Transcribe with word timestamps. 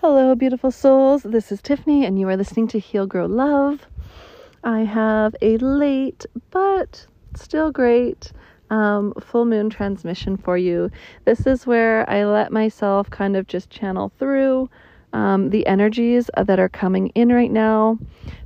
Hello, 0.00 0.36
beautiful 0.36 0.70
souls. 0.70 1.24
This 1.24 1.50
is 1.50 1.60
Tiffany, 1.60 2.06
and 2.06 2.20
you 2.20 2.28
are 2.28 2.36
listening 2.36 2.68
to 2.68 2.78
Heal 2.78 3.04
Grow 3.04 3.26
Love. 3.26 3.88
I 4.62 4.82
have 4.82 5.34
a 5.42 5.56
late 5.58 6.24
but 6.52 7.04
still 7.34 7.72
great 7.72 8.30
um, 8.70 9.12
full 9.20 9.44
moon 9.44 9.70
transmission 9.70 10.36
for 10.36 10.56
you. 10.56 10.88
This 11.24 11.48
is 11.48 11.66
where 11.66 12.08
I 12.08 12.24
let 12.26 12.52
myself 12.52 13.10
kind 13.10 13.36
of 13.36 13.48
just 13.48 13.70
channel 13.70 14.12
through 14.20 14.70
um, 15.12 15.50
the 15.50 15.66
energies 15.66 16.30
that 16.36 16.60
are 16.60 16.68
coming 16.68 17.08
in 17.16 17.30
right 17.30 17.50
now. 17.50 17.98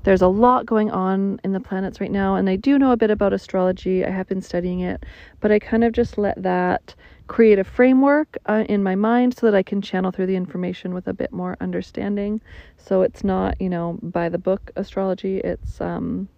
There's 0.04 0.22
a 0.22 0.28
lot 0.28 0.64
going 0.64 0.90
on 0.90 1.38
in 1.44 1.52
the 1.52 1.60
planets 1.60 2.00
right 2.00 2.10
now, 2.10 2.34
and 2.34 2.48
I 2.48 2.56
do 2.56 2.78
know 2.78 2.92
a 2.92 2.96
bit 2.96 3.10
about 3.10 3.34
astrology. 3.34 4.06
I 4.06 4.10
have 4.10 4.26
been 4.26 4.40
studying 4.40 4.80
it, 4.80 5.04
but 5.40 5.52
I 5.52 5.58
kind 5.58 5.84
of 5.84 5.92
just 5.92 6.16
let 6.16 6.42
that 6.42 6.94
create 7.32 7.58
a 7.58 7.64
framework 7.64 8.36
uh, 8.44 8.62
in 8.68 8.82
my 8.82 8.94
mind 8.94 9.34
so 9.34 9.46
that 9.46 9.56
I 9.56 9.62
can 9.62 9.80
channel 9.80 10.10
through 10.10 10.26
the 10.26 10.36
information 10.36 10.92
with 10.92 11.08
a 11.08 11.14
bit 11.14 11.32
more 11.32 11.56
understanding. 11.62 12.42
So 12.76 13.00
it's 13.00 13.24
not, 13.24 13.58
you 13.58 13.70
know, 13.70 13.98
by 14.02 14.28
the 14.28 14.36
book 14.36 14.70
astrology. 14.76 15.38
It's 15.38 15.80
um, 15.80 16.28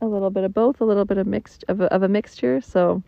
a 0.00 0.06
little 0.06 0.30
bit 0.30 0.44
of 0.44 0.54
both, 0.54 0.80
a 0.80 0.84
little 0.84 1.04
bit 1.04 1.18
of 1.18 1.26
mixed 1.26 1.64
of 1.66 1.80
a, 1.80 1.92
of 1.92 2.04
a 2.04 2.08
mixture. 2.08 2.60
So 2.60 3.02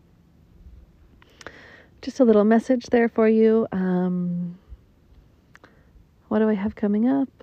just 2.02 2.18
a 2.18 2.24
little 2.24 2.42
message 2.42 2.86
there 2.86 3.08
for 3.08 3.28
you. 3.28 3.68
Um, 3.70 4.58
what 6.26 6.40
do 6.40 6.48
I 6.48 6.54
have 6.54 6.74
coming 6.74 7.06
up? 7.06 7.35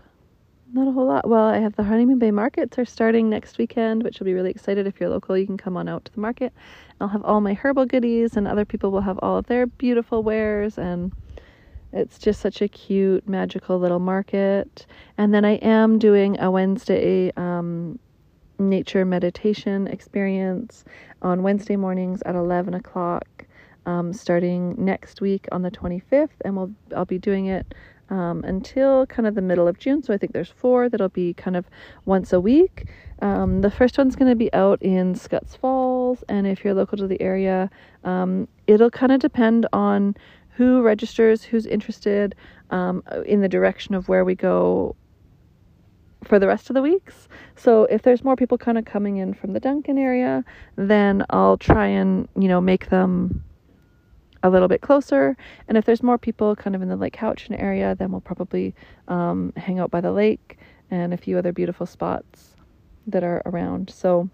Not 0.73 0.87
a 0.87 0.91
whole 0.91 1.05
lot. 1.05 1.29
Well, 1.29 1.43
I 1.45 1.59
have 1.59 1.75
the 1.75 1.83
Honeymoon 1.83 2.17
Bay 2.17 2.31
markets 2.31 2.79
are 2.79 2.85
starting 2.85 3.29
next 3.29 3.59
weekend, 3.59 4.01
which 4.01 4.19
will 4.19 4.25
be 4.25 4.33
really 4.33 4.49
excited. 4.49 4.87
If 4.87 4.99
you're 4.99 5.09
local, 5.09 5.37
you 5.37 5.45
can 5.45 5.55
come 5.55 5.77
on 5.77 5.87
out 5.87 6.03
to 6.05 6.11
the 6.11 6.19
market. 6.19 6.51
I'll 6.99 7.09
have 7.09 7.23
all 7.23 7.41
my 7.41 7.53
herbal 7.53 7.85
goodies, 7.85 8.35
and 8.35 8.47
other 8.47 8.65
people 8.65 8.89
will 8.89 9.01
have 9.01 9.19
all 9.21 9.37
of 9.37 9.45
their 9.45 9.67
beautiful 9.67 10.23
wares. 10.23 10.79
And 10.79 11.13
it's 11.91 12.17
just 12.17 12.41
such 12.41 12.59
a 12.59 12.67
cute, 12.67 13.29
magical 13.29 13.77
little 13.77 13.99
market. 13.99 14.87
And 15.15 15.31
then 15.31 15.45
I 15.45 15.57
am 15.57 15.99
doing 15.99 16.39
a 16.39 16.49
Wednesday 16.49 17.31
um, 17.37 17.99
nature 18.57 19.05
meditation 19.05 19.85
experience 19.85 20.85
on 21.21 21.43
Wednesday 21.43 21.75
mornings 21.75 22.23
at 22.23 22.33
11 22.33 22.73
o'clock, 22.73 23.45
um, 23.85 24.11
starting 24.11 24.73
next 24.83 25.21
week 25.21 25.47
on 25.51 25.61
the 25.61 25.69
25th. 25.69 26.29
And 26.43 26.57
we'll 26.57 26.71
I'll 26.95 27.05
be 27.05 27.19
doing 27.19 27.45
it 27.45 27.75
um, 28.09 28.43
until 28.43 29.05
kind 29.05 29.27
of 29.27 29.35
the 29.35 29.41
middle 29.41 29.67
of 29.67 29.77
June. 29.77 30.03
So 30.03 30.13
I 30.13 30.17
think 30.17 30.33
there's 30.33 30.49
four 30.49 30.89
that'll 30.89 31.09
be 31.09 31.33
kind 31.33 31.55
of 31.55 31.65
once 32.05 32.33
a 32.33 32.39
week. 32.39 32.89
Um, 33.21 33.61
the 33.61 33.71
first 33.71 33.97
one's 33.97 34.15
going 34.15 34.29
to 34.29 34.35
be 34.35 34.51
out 34.53 34.81
in 34.81 35.13
Skutz 35.13 35.57
Falls, 35.57 36.23
and 36.27 36.45
if 36.45 36.63
you're 36.63 36.73
local 36.73 36.97
to 36.97 37.07
the 37.07 37.21
area, 37.21 37.69
um, 38.03 38.47
it'll 38.67 38.91
kind 38.91 39.11
of 39.11 39.19
depend 39.19 39.65
on 39.71 40.15
who 40.49 40.81
registers, 40.81 41.43
who's 41.43 41.65
interested 41.65 42.35
um, 42.69 43.03
in 43.25 43.41
the 43.41 43.49
direction 43.49 43.95
of 43.95 44.07
where 44.09 44.25
we 44.25 44.35
go 44.35 44.95
for 46.23 46.39
the 46.39 46.47
rest 46.47 46.69
of 46.69 46.73
the 46.73 46.81
weeks. 46.81 47.27
So 47.55 47.83
if 47.85 48.01
there's 48.01 48.23
more 48.23 48.35
people 48.35 48.57
kind 48.57 48.77
of 48.77 48.85
coming 48.85 49.17
in 49.17 49.33
from 49.33 49.53
the 49.53 49.59
Duncan 49.59 49.97
area, 49.97 50.43
then 50.75 51.25
I'll 51.29 51.57
try 51.57 51.87
and, 51.87 52.27
you 52.37 52.47
know, 52.47 52.61
make 52.61 52.89
them 52.89 53.43
a 54.43 54.49
little 54.49 54.67
bit 54.67 54.81
closer. 54.81 55.35
And 55.67 55.77
if 55.77 55.85
there's 55.85 56.03
more 56.03 56.17
people 56.17 56.55
kind 56.55 56.75
of 56.75 56.81
in 56.81 56.89
the 56.89 56.95
Lake 56.97 57.15
Cowichan 57.15 57.59
area, 57.59 57.95
then 57.95 58.11
we'll 58.11 58.21
probably 58.21 58.75
um, 59.07 59.53
hang 59.55 59.79
out 59.79 59.89
by 59.89 60.01
the 60.01 60.11
lake 60.11 60.57
and 60.91 61.13
a 61.13 61.17
few 61.17 61.37
other 61.37 61.51
beautiful 61.51 61.85
spots 61.85 62.55
that 63.07 63.23
are 63.23 63.41
around. 63.45 63.89
So 63.89 64.29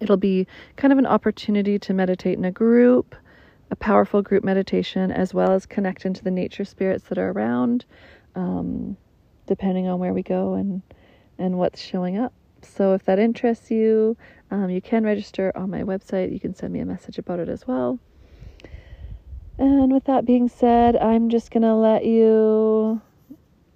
it'll 0.00 0.16
be 0.16 0.46
kind 0.76 0.92
of 0.92 0.98
an 0.98 1.06
opportunity 1.06 1.78
to 1.78 1.94
meditate 1.94 2.38
in 2.38 2.44
a 2.44 2.50
group, 2.50 3.14
a 3.70 3.76
powerful 3.76 4.22
group 4.22 4.42
meditation, 4.42 5.12
as 5.12 5.34
well 5.34 5.52
as 5.52 5.66
connect 5.66 6.04
into 6.04 6.24
the 6.24 6.30
nature 6.30 6.64
spirits 6.64 7.04
that 7.04 7.18
are 7.18 7.30
around, 7.30 7.84
um, 8.34 8.96
depending 9.46 9.86
on 9.86 9.98
where 9.98 10.12
we 10.12 10.22
go 10.22 10.54
and 10.54 10.82
and 11.38 11.56
what's 11.58 11.80
showing 11.80 12.18
up. 12.18 12.34
So 12.62 12.92
if 12.92 13.04
that 13.04 13.18
interests 13.18 13.70
you, 13.70 14.16
um, 14.50 14.68
you 14.68 14.82
can 14.82 15.04
register 15.04 15.52
on 15.54 15.70
my 15.70 15.82
website. 15.82 16.32
You 16.32 16.40
can 16.40 16.54
send 16.54 16.72
me 16.72 16.80
a 16.80 16.84
message 16.84 17.18
about 17.18 17.38
it 17.38 17.48
as 17.48 17.66
well. 17.66 17.98
And 19.60 19.92
with 19.92 20.04
that 20.04 20.24
being 20.24 20.48
said, 20.48 20.96
I'm 20.96 21.28
just 21.28 21.50
going 21.50 21.64
to 21.64 21.74
let 21.74 22.06
you 22.06 23.02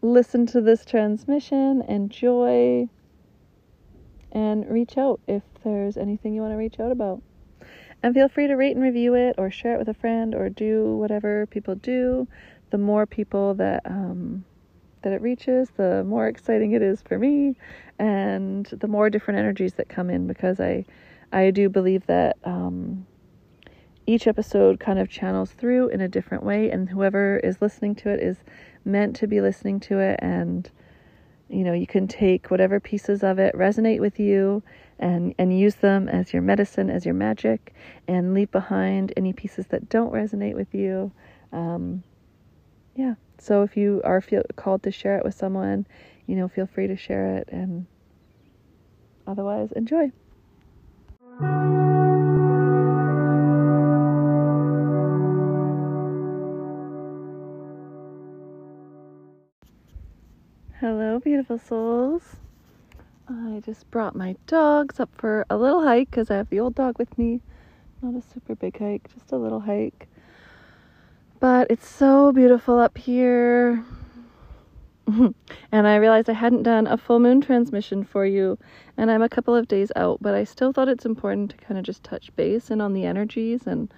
listen 0.00 0.46
to 0.46 0.62
this 0.62 0.82
transmission, 0.82 1.82
enjoy, 1.82 2.88
and 4.32 4.66
reach 4.66 4.96
out 4.96 5.20
if 5.28 5.42
there's 5.62 5.98
anything 5.98 6.32
you 6.32 6.40
want 6.40 6.54
to 6.54 6.56
reach 6.56 6.80
out 6.80 6.90
about. 6.90 7.22
And 8.02 8.14
feel 8.14 8.30
free 8.30 8.46
to 8.46 8.54
rate 8.54 8.74
and 8.74 8.82
review 8.82 9.12
it 9.12 9.34
or 9.36 9.50
share 9.50 9.74
it 9.74 9.78
with 9.78 9.88
a 9.88 9.94
friend 9.94 10.34
or 10.34 10.48
do 10.48 10.96
whatever 10.96 11.44
people 11.44 11.74
do. 11.74 12.28
The 12.70 12.78
more 12.78 13.04
people 13.04 13.52
that 13.56 13.82
um, 13.84 14.42
that 15.02 15.12
it 15.12 15.20
reaches, 15.20 15.68
the 15.76 16.02
more 16.04 16.28
exciting 16.28 16.72
it 16.72 16.80
is 16.80 17.02
for 17.02 17.18
me 17.18 17.56
and 17.98 18.64
the 18.66 18.88
more 18.88 19.10
different 19.10 19.38
energies 19.38 19.74
that 19.74 19.90
come 19.90 20.08
in 20.08 20.26
because 20.26 20.60
I 20.60 20.86
I 21.30 21.50
do 21.50 21.68
believe 21.68 22.06
that 22.06 22.38
um, 22.44 23.06
each 24.06 24.26
episode 24.26 24.80
kind 24.80 24.98
of 24.98 25.08
channels 25.08 25.50
through 25.52 25.88
in 25.88 26.00
a 26.00 26.08
different 26.08 26.44
way, 26.44 26.70
and 26.70 26.88
whoever 26.88 27.38
is 27.38 27.60
listening 27.60 27.94
to 27.96 28.10
it 28.10 28.20
is 28.20 28.38
meant 28.84 29.16
to 29.16 29.26
be 29.26 29.40
listening 29.40 29.80
to 29.80 29.98
it. 29.98 30.18
And 30.22 30.70
you 31.48 31.62
know, 31.62 31.72
you 31.72 31.86
can 31.86 32.08
take 32.08 32.50
whatever 32.50 32.80
pieces 32.80 33.22
of 33.22 33.38
it 33.38 33.54
resonate 33.54 34.00
with 34.00 34.18
you 34.18 34.62
and 34.98 35.34
and 35.38 35.56
use 35.58 35.76
them 35.76 36.08
as 36.08 36.32
your 36.32 36.42
medicine, 36.42 36.90
as 36.90 37.04
your 37.04 37.14
magic, 37.14 37.74
and 38.08 38.34
leave 38.34 38.50
behind 38.50 39.12
any 39.16 39.32
pieces 39.32 39.66
that 39.68 39.88
don't 39.88 40.12
resonate 40.12 40.54
with 40.54 40.74
you. 40.74 41.12
Um, 41.52 42.02
yeah. 42.94 43.14
So 43.38 43.62
if 43.62 43.76
you 43.76 44.00
are 44.04 44.20
feel 44.20 44.42
called 44.56 44.82
to 44.84 44.90
share 44.90 45.18
it 45.18 45.24
with 45.24 45.34
someone, 45.34 45.86
you 46.26 46.36
know, 46.36 46.48
feel 46.48 46.66
free 46.66 46.86
to 46.86 46.96
share 46.96 47.36
it, 47.36 47.48
and 47.50 47.86
otherwise, 49.26 49.72
enjoy. 49.72 50.12
Beautiful 61.24 61.58
souls. 61.58 62.36
I 63.26 63.62
just 63.64 63.90
brought 63.90 64.14
my 64.14 64.36
dogs 64.46 65.00
up 65.00 65.08
for 65.16 65.46
a 65.48 65.56
little 65.56 65.82
hike 65.82 66.10
because 66.10 66.30
I 66.30 66.36
have 66.36 66.50
the 66.50 66.60
old 66.60 66.74
dog 66.74 66.98
with 66.98 67.16
me. 67.16 67.40
Not 68.02 68.14
a 68.14 68.20
super 68.20 68.54
big 68.54 68.78
hike, 68.78 69.08
just 69.14 69.32
a 69.32 69.38
little 69.38 69.60
hike. 69.60 70.06
But 71.40 71.70
it's 71.70 71.88
so 71.88 72.30
beautiful 72.30 72.78
up 72.78 72.98
here. 72.98 73.82
and 75.06 75.34
I 75.72 75.96
realized 75.96 76.28
I 76.28 76.34
hadn't 76.34 76.64
done 76.64 76.86
a 76.86 76.98
full 76.98 77.20
moon 77.20 77.40
transmission 77.40 78.04
for 78.04 78.26
you, 78.26 78.58
and 78.98 79.10
I'm 79.10 79.22
a 79.22 79.28
couple 79.28 79.56
of 79.56 79.66
days 79.66 79.90
out, 79.96 80.18
but 80.20 80.34
I 80.34 80.44
still 80.44 80.74
thought 80.74 80.88
it's 80.88 81.06
important 81.06 81.52
to 81.52 81.56
kind 81.56 81.78
of 81.78 81.84
just 81.84 82.04
touch 82.04 82.34
base 82.36 82.70
and 82.70 82.82
on 82.82 82.92
the 82.92 83.06
energies 83.06 83.66
and 83.66 83.92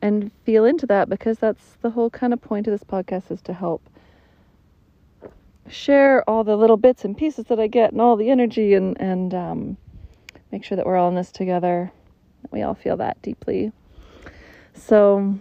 and 0.00 0.32
feel 0.44 0.64
into 0.64 0.86
that 0.86 1.08
because 1.08 1.38
that's 1.38 1.76
the 1.82 1.90
whole 1.90 2.10
kind 2.10 2.32
of 2.32 2.40
point 2.40 2.66
of 2.66 2.72
this 2.72 2.82
podcast 2.82 3.30
is 3.30 3.40
to 3.42 3.52
help 3.52 3.88
share 5.68 6.28
all 6.28 6.44
the 6.44 6.56
little 6.56 6.76
bits 6.76 7.04
and 7.04 7.16
pieces 7.16 7.46
that 7.46 7.60
I 7.60 7.66
get 7.66 7.92
and 7.92 8.00
all 8.00 8.16
the 8.16 8.30
energy 8.30 8.74
and 8.74 9.00
and 9.00 9.34
um, 9.34 9.76
make 10.50 10.64
sure 10.64 10.76
that 10.76 10.86
we're 10.86 10.96
all 10.96 11.08
in 11.08 11.14
this 11.14 11.32
together. 11.32 11.92
We 12.50 12.62
all 12.62 12.74
feel 12.74 12.96
that 12.98 13.20
deeply. 13.22 13.72
So 14.74 15.38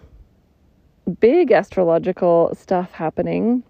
big 1.20 1.52
astrological 1.52 2.56
stuff 2.56 2.92
happening. 2.92 3.64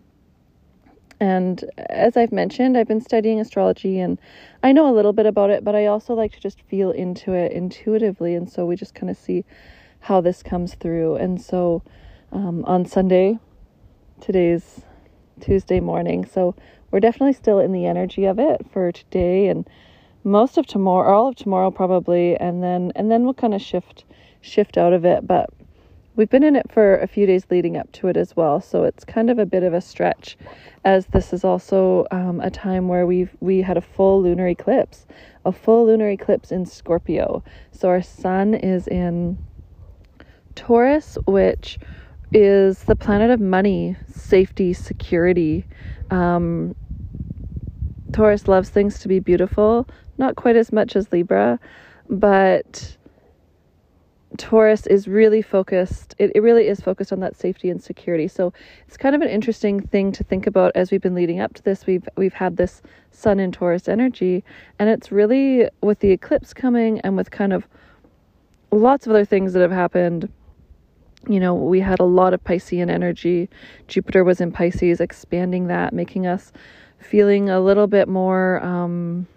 And 1.19 1.63
as 1.89 2.17
I've 2.17 2.31
mentioned, 2.31 2.77
I've 2.77 2.87
been 2.87 3.01
studying 3.01 3.39
astrology 3.39 3.99
and 3.99 4.19
I 4.63 4.71
know 4.71 4.91
a 4.91 4.95
little 4.95 5.13
bit 5.13 5.27
about 5.27 5.51
it, 5.51 5.63
but 5.63 5.75
I 5.75 5.85
also 5.85 6.15
like 6.15 6.31
to 6.33 6.39
just 6.39 6.61
feel 6.63 6.89
into 6.91 7.33
it 7.33 7.51
intuitively. 7.51 8.33
And 8.33 8.49
so 8.49 8.65
we 8.65 8.75
just 8.75 8.95
kind 8.95 9.09
of 9.09 9.17
see 9.17 9.45
how 9.99 10.19
this 10.19 10.41
comes 10.41 10.73
through. 10.73 11.15
And 11.17 11.39
so 11.39 11.83
um, 12.31 12.65
on 12.65 12.85
Sunday, 12.85 13.37
today's 14.19 14.81
Tuesday 15.41 15.79
morning. 15.79 16.25
So 16.25 16.55
we're 16.91 16.99
definitely 16.99 17.33
still 17.33 17.59
in 17.59 17.71
the 17.71 17.85
energy 17.85 18.25
of 18.25 18.39
it 18.39 18.65
for 18.71 18.91
today 18.91 19.47
and 19.47 19.67
most 20.23 20.57
of 20.57 20.67
tomorrow, 20.67 21.13
all 21.13 21.27
of 21.29 21.35
tomorrow 21.35 21.71
probably, 21.71 22.37
and 22.37 22.61
then 22.61 22.91
and 22.95 23.09
then 23.09 23.23
we'll 23.23 23.33
kind 23.33 23.53
of 23.53 23.61
shift 23.61 24.05
shift 24.41 24.77
out 24.77 24.93
of 24.93 25.05
it. 25.05 25.25
But 25.25 25.49
we've 26.15 26.29
been 26.29 26.43
in 26.43 26.55
it 26.55 26.71
for 26.71 26.97
a 26.97 27.07
few 27.07 27.25
days 27.25 27.45
leading 27.49 27.77
up 27.77 27.91
to 27.93 28.07
it 28.07 28.17
as 28.17 28.35
well, 28.35 28.61
so 28.61 28.83
it's 28.83 29.03
kind 29.03 29.29
of 29.29 29.39
a 29.39 29.45
bit 29.45 29.63
of 29.63 29.73
a 29.73 29.81
stretch, 29.81 30.37
as 30.85 31.07
this 31.07 31.33
is 31.33 31.43
also 31.43 32.05
um, 32.11 32.39
a 32.41 32.51
time 32.51 32.87
where 32.87 33.05
we've 33.05 33.35
we 33.39 33.61
had 33.61 33.77
a 33.77 33.81
full 33.81 34.21
lunar 34.21 34.47
eclipse, 34.47 35.05
a 35.45 35.51
full 35.51 35.85
lunar 35.87 36.09
eclipse 36.09 36.51
in 36.51 36.65
Scorpio. 36.65 37.43
So 37.71 37.89
our 37.89 38.01
sun 38.01 38.53
is 38.53 38.87
in 38.87 39.37
Taurus, 40.55 41.17
which 41.25 41.79
is 42.33 42.83
the 42.83 42.95
planet 42.95 43.29
of 43.29 43.39
money, 43.39 43.95
safety, 44.07 44.73
security. 44.73 45.65
Um, 46.09 46.75
Taurus 48.11 48.47
loves 48.47 48.69
things 48.69 48.99
to 48.99 49.07
be 49.07 49.19
beautiful, 49.19 49.87
not 50.17 50.35
quite 50.35 50.55
as 50.55 50.71
much 50.71 50.95
as 50.95 51.11
Libra, 51.11 51.59
but 52.09 52.97
Taurus 54.37 54.87
is 54.87 55.07
really 55.07 55.41
focused, 55.41 56.15
it, 56.17 56.31
it 56.35 56.41
really 56.41 56.67
is 56.67 56.79
focused 56.79 57.11
on 57.11 57.19
that 57.19 57.35
safety 57.35 57.69
and 57.69 57.83
security. 57.83 58.27
So 58.27 58.53
it's 58.87 58.97
kind 58.97 59.13
of 59.15 59.21
an 59.21 59.27
interesting 59.27 59.81
thing 59.81 60.11
to 60.13 60.23
think 60.23 60.47
about 60.47 60.71
as 60.73 60.91
we've 60.91 61.01
been 61.01 61.15
leading 61.15 61.39
up 61.39 61.53
to 61.55 61.63
this. 61.63 61.85
We've 61.85 62.07
we've 62.15 62.33
had 62.33 62.57
this 62.57 62.81
sun 63.11 63.39
in 63.39 63.51
Taurus 63.51 63.89
energy, 63.89 64.43
and 64.79 64.89
it's 64.89 65.11
really 65.11 65.67
with 65.81 65.99
the 65.99 66.11
eclipse 66.11 66.53
coming 66.53 67.01
and 67.01 67.17
with 67.17 67.29
kind 67.31 67.51
of 67.51 67.67
lots 68.71 69.05
of 69.05 69.11
other 69.11 69.25
things 69.25 69.51
that 69.53 69.61
have 69.61 69.71
happened. 69.71 70.31
You 71.27 71.39
know, 71.39 71.53
we 71.53 71.79
had 71.79 71.99
a 71.99 72.05
lot 72.05 72.33
of 72.33 72.43
Piscean 72.43 72.89
energy. 72.89 73.49
Jupiter 73.87 74.23
was 74.23 74.41
in 74.41 74.51
Pisces, 74.51 74.99
expanding 74.99 75.67
that, 75.67 75.93
making 75.93 76.25
us 76.25 76.51
feeling 76.99 77.49
a 77.49 77.59
little 77.59 77.87
bit 77.87 78.07
more 78.07 78.63
um, 78.63 79.27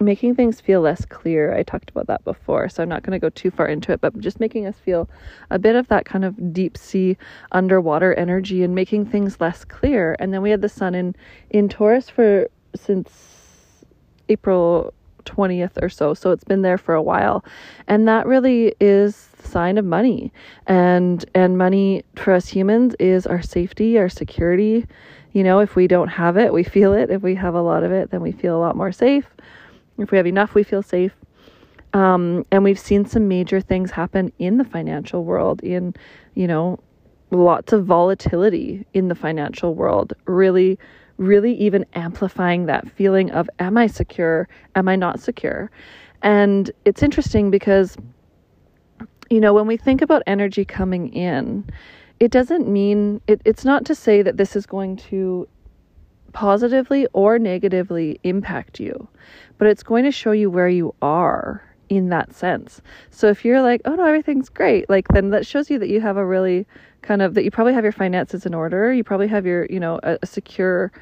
making 0.00 0.34
things 0.34 0.60
feel 0.60 0.80
less 0.80 1.04
clear. 1.04 1.54
I 1.54 1.62
talked 1.62 1.90
about 1.90 2.06
that 2.06 2.24
before, 2.24 2.68
so 2.68 2.82
I'm 2.82 2.88
not 2.88 3.02
going 3.02 3.12
to 3.12 3.18
go 3.18 3.28
too 3.30 3.50
far 3.50 3.66
into 3.66 3.92
it, 3.92 4.00
but 4.00 4.18
just 4.18 4.40
making 4.40 4.66
us 4.66 4.78
feel 4.78 5.08
a 5.50 5.58
bit 5.58 5.76
of 5.76 5.88
that 5.88 6.04
kind 6.06 6.24
of 6.24 6.52
deep 6.52 6.76
sea 6.76 7.16
underwater 7.52 8.14
energy 8.14 8.62
and 8.62 8.74
making 8.74 9.06
things 9.06 9.40
less 9.40 9.64
clear. 9.64 10.16
And 10.18 10.32
then 10.32 10.42
we 10.42 10.50
had 10.50 10.62
the 10.62 10.68
sun 10.68 10.94
in 10.94 11.14
in 11.50 11.68
Taurus 11.68 12.08
for 12.08 12.48
since 12.74 13.84
April 14.28 14.94
20th 15.24 15.82
or 15.82 15.88
so. 15.88 16.14
So 16.14 16.30
it's 16.30 16.44
been 16.44 16.62
there 16.62 16.78
for 16.78 16.94
a 16.94 17.02
while. 17.02 17.44
And 17.86 18.06
that 18.08 18.26
really 18.26 18.74
is 18.80 19.28
the 19.38 19.48
sign 19.48 19.78
of 19.78 19.84
money. 19.84 20.32
And 20.66 21.24
and 21.34 21.58
money 21.58 22.04
for 22.16 22.32
us 22.32 22.48
humans 22.48 22.94
is 22.98 23.26
our 23.26 23.42
safety, 23.42 23.98
our 23.98 24.08
security. 24.08 24.86
You 25.32 25.44
know, 25.44 25.60
if 25.60 25.76
we 25.76 25.86
don't 25.86 26.08
have 26.08 26.36
it, 26.36 26.52
we 26.52 26.64
feel 26.64 26.92
it. 26.92 27.10
If 27.10 27.22
we 27.22 27.34
have 27.36 27.54
a 27.54 27.62
lot 27.62 27.84
of 27.84 27.92
it, 27.92 28.10
then 28.10 28.20
we 28.20 28.32
feel 28.32 28.56
a 28.56 28.60
lot 28.60 28.76
more 28.76 28.92
safe. 28.92 29.26
If 29.98 30.10
we 30.10 30.16
have 30.16 30.26
enough, 30.26 30.54
we 30.54 30.62
feel 30.62 30.82
safe. 30.82 31.12
Um, 31.92 32.46
and 32.50 32.64
we've 32.64 32.78
seen 32.78 33.04
some 33.04 33.28
major 33.28 33.60
things 33.60 33.90
happen 33.90 34.32
in 34.38 34.58
the 34.58 34.64
financial 34.64 35.24
world, 35.24 35.60
in, 35.62 35.94
you 36.34 36.46
know, 36.46 36.78
lots 37.30 37.72
of 37.72 37.84
volatility 37.84 38.86
in 38.94 39.08
the 39.08 39.14
financial 39.14 39.74
world, 39.74 40.12
really, 40.26 40.78
really 41.20 41.52
even 41.54 41.84
amplifying 41.92 42.64
that 42.66 42.90
feeling 42.90 43.30
of, 43.30 43.48
am 43.58 43.76
I 43.76 43.86
secure? 43.86 44.48
Am 44.74 44.88
I 44.88 44.96
not 44.96 45.20
secure? 45.20 45.70
And 46.22 46.70
it's 46.86 47.02
interesting 47.02 47.50
because, 47.50 47.96
you 49.28 49.38
know, 49.38 49.52
when 49.52 49.66
we 49.66 49.76
think 49.76 50.00
about 50.00 50.22
energy 50.26 50.64
coming 50.64 51.12
in, 51.12 51.68
it 52.20 52.30
doesn't 52.30 52.68
mean, 52.68 53.20
it, 53.26 53.40
it's 53.44 53.64
not 53.64 53.84
to 53.84 53.94
say 53.94 54.22
that 54.22 54.38
this 54.38 54.56
is 54.56 54.64
going 54.64 54.96
to 54.96 55.46
positively 56.32 57.06
or 57.12 57.38
negatively 57.38 58.18
impact 58.22 58.80
you, 58.80 59.06
but 59.58 59.68
it's 59.68 59.82
going 59.82 60.04
to 60.04 60.10
show 60.10 60.32
you 60.32 60.50
where 60.50 60.68
you 60.68 60.94
are 61.02 61.62
in 61.90 62.08
that 62.08 62.34
sense. 62.34 62.80
So 63.10 63.28
if 63.28 63.44
you're 63.44 63.60
like, 63.60 63.82
oh 63.84 63.94
no, 63.94 64.04
everything's 64.04 64.48
great, 64.48 64.88
like 64.88 65.06
then 65.08 65.30
that 65.30 65.46
shows 65.46 65.68
you 65.68 65.78
that 65.80 65.88
you 65.88 66.00
have 66.00 66.16
a 66.16 66.24
really 66.24 66.66
kind 67.02 67.22
of 67.22 67.34
that 67.34 67.44
you 67.44 67.50
probably 67.50 67.74
have 67.74 67.84
your 67.84 67.92
finances 67.92 68.46
in 68.46 68.54
order. 68.54 68.92
You 68.92 69.04
probably 69.04 69.28
have 69.28 69.46
your, 69.46 69.66
you 69.70 69.80
know, 69.80 70.00
a, 70.02 70.18
a 70.22 70.26
secure 70.26 70.92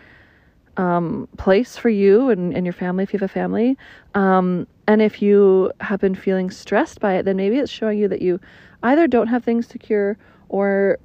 um, 0.77 1.29
place 1.37 1.77
for 1.77 1.89
you 1.89 2.31
and, 2.31 2.55
and 2.55 2.65
your 2.65 2.73
family 2.73 3.03
if 3.03 3.13
you 3.13 3.19
have 3.19 3.29
a 3.29 3.33
family. 3.33 3.77
Um, 4.15 4.67
and 4.87 5.03
if 5.03 5.21
you 5.21 5.73
have 5.81 6.01
been 6.01 6.15
feeling 6.15 6.51
stressed 6.51 7.01
by 7.01 7.15
it, 7.15 7.25
then 7.25 7.37
maybe 7.37 7.59
it's 7.59 7.71
showing 7.71 7.99
you 7.99 8.09
that 8.09 8.23
you 8.23 8.41
either 8.83 9.07
don't 9.07 9.27
have 9.27 9.45
things 9.45 9.67
secure 9.67 10.17
or 10.49 10.99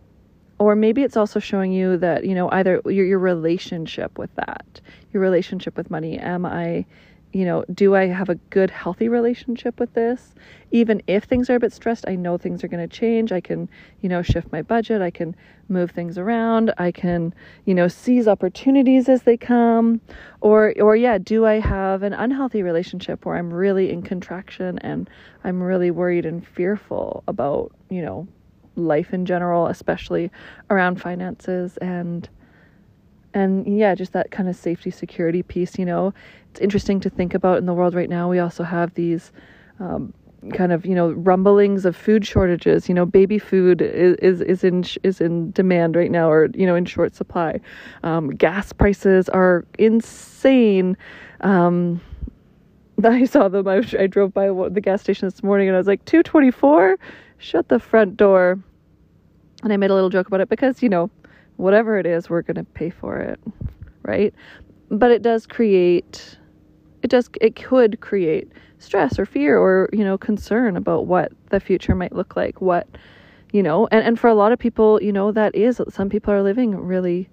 or 0.60 0.76
maybe 0.76 1.02
it's 1.02 1.18
also 1.18 1.40
showing 1.40 1.72
you 1.72 1.98
that 1.98 2.26
you 2.26 2.36
know 2.36 2.50
either 2.52 2.82
your, 2.86 3.06
your 3.06 3.20
relationship 3.20 4.18
with 4.18 4.34
that 4.36 4.80
your 5.12 5.22
relationship 5.22 5.76
with 5.76 5.90
money 5.90 6.18
am 6.20 6.46
i 6.46 6.86
you 7.34 7.46
know 7.46 7.66
do 7.74 7.96
i 7.96 8.06
have 8.06 8.30
a 8.30 8.36
good 8.36 8.70
healthy 8.70 9.10
relationship 9.10 9.80
with 9.80 9.94
this? 9.94 10.34
Even 10.72 11.02
if 11.08 11.26
things 11.26 11.50
are 11.50 11.56
a 11.56 11.60
bit 11.60 11.74
stressed 11.74 12.06
i 12.08 12.16
know 12.16 12.38
things 12.38 12.64
are 12.64 12.68
going 12.68 12.88
to 12.88 12.96
change. 12.96 13.32
I 13.32 13.42
can 13.42 13.70
you 14.02 14.10
know 14.10 14.22
shift 14.22 14.52
my 14.52 14.62
budget. 14.62 15.02
I 15.02 15.12
can 15.12 15.36
move 15.68 15.92
things 15.92 16.18
around. 16.18 16.74
I 16.78 16.92
can 16.92 17.34
you 17.66 17.74
know 17.74 17.88
seize 17.88 18.28
opportunities 18.28 19.10
as 19.10 19.24
they 19.24 19.38
come. 19.38 20.02
Or 20.42 20.74
or 20.80 20.96
yeah 20.96 21.18
do 21.18 21.46
i 21.46 21.60
have 21.60 22.04
an 22.04 22.14
unhealthy 22.14 22.64
relationship 22.64 23.26
where 23.26 23.36
i'm 23.36 23.54
really 23.54 23.92
in 23.92 24.02
contraction 24.02 24.80
and 24.80 25.10
i'm 25.44 25.62
really 25.62 25.92
worried 25.92 26.26
and 26.26 26.46
fearful 26.46 27.24
about 27.28 27.72
you 27.90 28.02
know 28.02 28.28
life 28.76 29.14
in 29.14 29.26
general, 29.26 29.68
especially 29.68 30.32
around 30.70 31.02
finances 31.02 31.78
and 31.78 32.30
and 33.36 33.80
yeah, 33.80 33.96
just 33.96 34.14
that 34.14 34.30
kind 34.30 34.48
of 34.48 34.56
safety 34.56 34.92
security 34.92 35.42
piece. 35.42 35.80
You 35.80 35.86
know, 35.86 36.14
it's 36.54 36.62
interesting 36.62 37.00
to 37.00 37.10
think 37.10 37.34
about 37.34 37.58
in 37.58 37.66
the 37.66 37.74
world 37.74 37.96
right 37.96 38.10
now. 38.10 38.30
We 38.30 38.40
also 38.40 38.64
have 38.64 38.94
these. 38.94 39.32
Um, 39.80 40.14
kind 40.58 40.74
of 40.74 40.86
you 40.86 40.94
know 40.94 41.12
rumblings 41.12 41.86
of 41.86 41.96
food 41.96 42.28
shortages 42.28 42.90
you 42.90 42.94
know 42.94 43.06
baby 43.06 43.40
food 43.40 43.82
is 43.82 44.18
is, 44.18 44.42
is 44.42 44.62
in 44.66 44.84
is 45.02 45.22
in 45.22 45.50
demand 45.52 45.96
right 45.96 46.12
now 46.12 46.30
or 46.30 46.50
you 46.54 46.66
know 46.66 46.76
in 46.76 46.84
short 46.84 47.16
supply 47.16 47.62
um, 48.04 48.28
gas 48.30 48.74
prices 48.74 49.30
are 49.30 49.64
insane 49.80 50.98
um, 51.40 52.02
I 53.04 53.26
saw 53.26 53.48
them. 53.48 53.68
I, 53.68 53.84
I 53.98 54.08
drove 54.08 54.34
by 54.34 54.48
the 54.48 54.82
gas 54.82 55.02
station 55.02 55.28
this 55.28 55.44
morning 55.44 55.68
and 55.68 55.76
I 55.76 55.80
was 55.80 55.88
like, 55.88 56.04
224? 56.06 56.98
shut 57.38 57.68
the 57.68 57.80
front 57.80 58.16
door. 58.16 58.58
And 59.64 59.74
I 59.74 59.78
made 59.78 59.90
a 59.90 59.94
little 59.94 60.10
joke 60.10 60.28
about 60.28 60.42
it 60.42 60.50
because, 60.50 60.82
you 60.82 60.90
know, 60.90 61.10
whatever 61.58 61.98
it 61.98 62.06
is, 62.06 62.30
we're 62.30 62.42
going 62.42 62.56
to 62.56 62.64
pay 62.64 62.90
for 62.90 63.18
it, 63.18 63.40
right? 64.04 64.34
But 64.90 65.12
it 65.12 65.22
does 65.22 65.46
create, 65.46 66.38
it 67.04 67.10
does, 67.10 67.30
it 67.42 67.56
could 67.56 68.00
create 68.02 68.52
stress 68.80 69.20
or 69.20 69.26
fear 69.26 69.58
or, 69.58 69.90
you 69.94 70.04
know, 70.04 70.18
concern 70.18 70.78
about 70.78 71.06
what 71.06 71.32
the 71.50 71.60
future 71.60 71.96
might 71.96 72.14
look 72.14 72.36
like, 72.36 72.62
what, 72.62 72.88
you 73.52 73.64
know, 73.64 73.88
and, 73.92 74.06
and 74.06 74.20
for 74.20 74.28
a 74.28 74.34
lot 74.34 74.52
of 74.52 74.60
people, 74.60 75.02
you 75.02 75.12
know, 75.12 75.32
that 75.32 75.56
is, 75.56 75.82
some 75.90 76.10
people 76.10 76.34
are 76.34 76.44
living 76.44 76.76
really, 76.76 77.30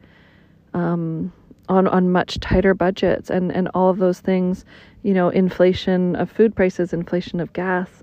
um, 0.75 1.33
on, 1.69 1.87
on 1.87 2.11
much 2.11 2.41
tighter 2.41 2.75
budgets 2.75 3.31
and, 3.31 3.53
and 3.53 3.69
all 3.75 3.91
of 3.91 3.99
those 3.99 4.21
things, 4.21 4.65
you 5.03 5.15
know, 5.15 5.29
inflation 5.29 6.17
of 6.17 6.31
food 6.31 6.55
prices, 6.55 6.93
inflation 6.93 7.39
of 7.41 7.53
gas, 7.53 8.03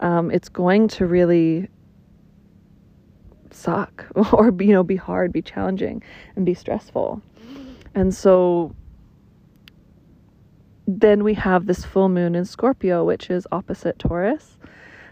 um, 0.00 0.30
it's 0.30 0.48
going 0.48 0.88
to 0.88 1.06
really 1.06 1.68
suck 3.50 4.06
or 4.32 4.54
you 4.60 4.72
know 4.72 4.82
be 4.82 4.96
hard 4.96 5.32
be 5.32 5.42
challenging 5.42 6.02
and 6.36 6.44
be 6.44 6.54
stressful. 6.54 7.20
And 7.94 8.14
so 8.14 8.74
then 10.86 11.24
we 11.24 11.34
have 11.34 11.66
this 11.66 11.84
full 11.84 12.08
moon 12.08 12.34
in 12.34 12.44
scorpio 12.44 13.04
which 13.04 13.30
is 13.30 13.46
opposite 13.52 13.98
taurus 13.98 14.58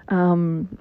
um, 0.08 0.78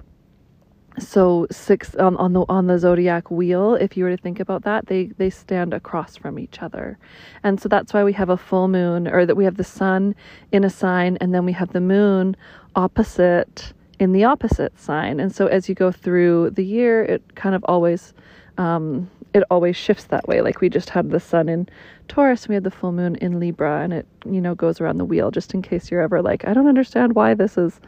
so 0.98 1.46
six 1.50 1.94
on, 1.96 2.16
on 2.16 2.32
the 2.32 2.44
on 2.48 2.66
the 2.68 2.78
zodiac 2.78 3.30
wheel 3.30 3.74
if 3.74 3.96
you 3.96 4.04
were 4.04 4.10
to 4.10 4.16
think 4.16 4.38
about 4.38 4.62
that 4.62 4.86
they 4.86 5.06
they 5.18 5.28
stand 5.30 5.74
across 5.74 6.16
from 6.16 6.38
each 6.38 6.62
other 6.62 6.98
and 7.42 7.60
so 7.60 7.68
that's 7.68 7.92
why 7.92 8.04
we 8.04 8.12
have 8.12 8.28
a 8.28 8.36
full 8.36 8.68
moon 8.68 9.08
or 9.08 9.26
that 9.26 9.34
we 9.34 9.44
have 9.44 9.56
the 9.56 9.64
sun 9.64 10.14
in 10.52 10.62
a 10.62 10.70
sign 10.70 11.16
and 11.20 11.34
then 11.34 11.44
we 11.44 11.52
have 11.52 11.72
the 11.72 11.80
moon 11.80 12.36
opposite 12.76 13.72
in 13.98 14.12
the 14.12 14.24
opposite 14.24 14.78
sign. 14.78 15.20
And 15.20 15.34
so 15.34 15.46
as 15.46 15.68
you 15.68 15.74
go 15.74 15.90
through 15.92 16.50
the 16.50 16.64
year, 16.64 17.02
it 17.02 17.34
kind 17.34 17.54
of 17.54 17.64
always 17.64 18.14
um, 18.58 19.10
it 19.34 19.42
always 19.50 19.76
shifts 19.76 20.04
that 20.04 20.26
way. 20.28 20.40
Like 20.40 20.60
we 20.60 20.70
just 20.70 20.90
had 20.90 21.10
the 21.10 21.20
sun 21.20 21.48
in 21.48 21.68
Taurus, 22.08 22.48
we 22.48 22.54
had 22.54 22.64
the 22.64 22.70
full 22.70 22.92
moon 22.92 23.16
in 23.16 23.40
Libra, 23.40 23.82
and 23.82 23.92
it 23.92 24.06
you 24.24 24.40
know 24.40 24.54
goes 24.54 24.80
around 24.80 24.98
the 24.98 25.04
wheel. 25.04 25.30
Just 25.30 25.52
in 25.52 25.60
case 25.60 25.90
you're 25.90 26.00
ever 26.00 26.22
like, 26.22 26.46
I 26.46 26.54
don't 26.54 26.68
understand 26.68 27.14
why 27.14 27.34
this 27.34 27.58
is 27.58 27.80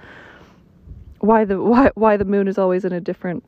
why 1.21 1.45
the 1.45 1.63
why 1.63 1.91
why 1.95 2.17
the 2.17 2.25
moon 2.25 2.49
is 2.49 2.59
always 2.59 2.85
in 2.85 2.93
a 2.93 3.01
different 3.01 3.45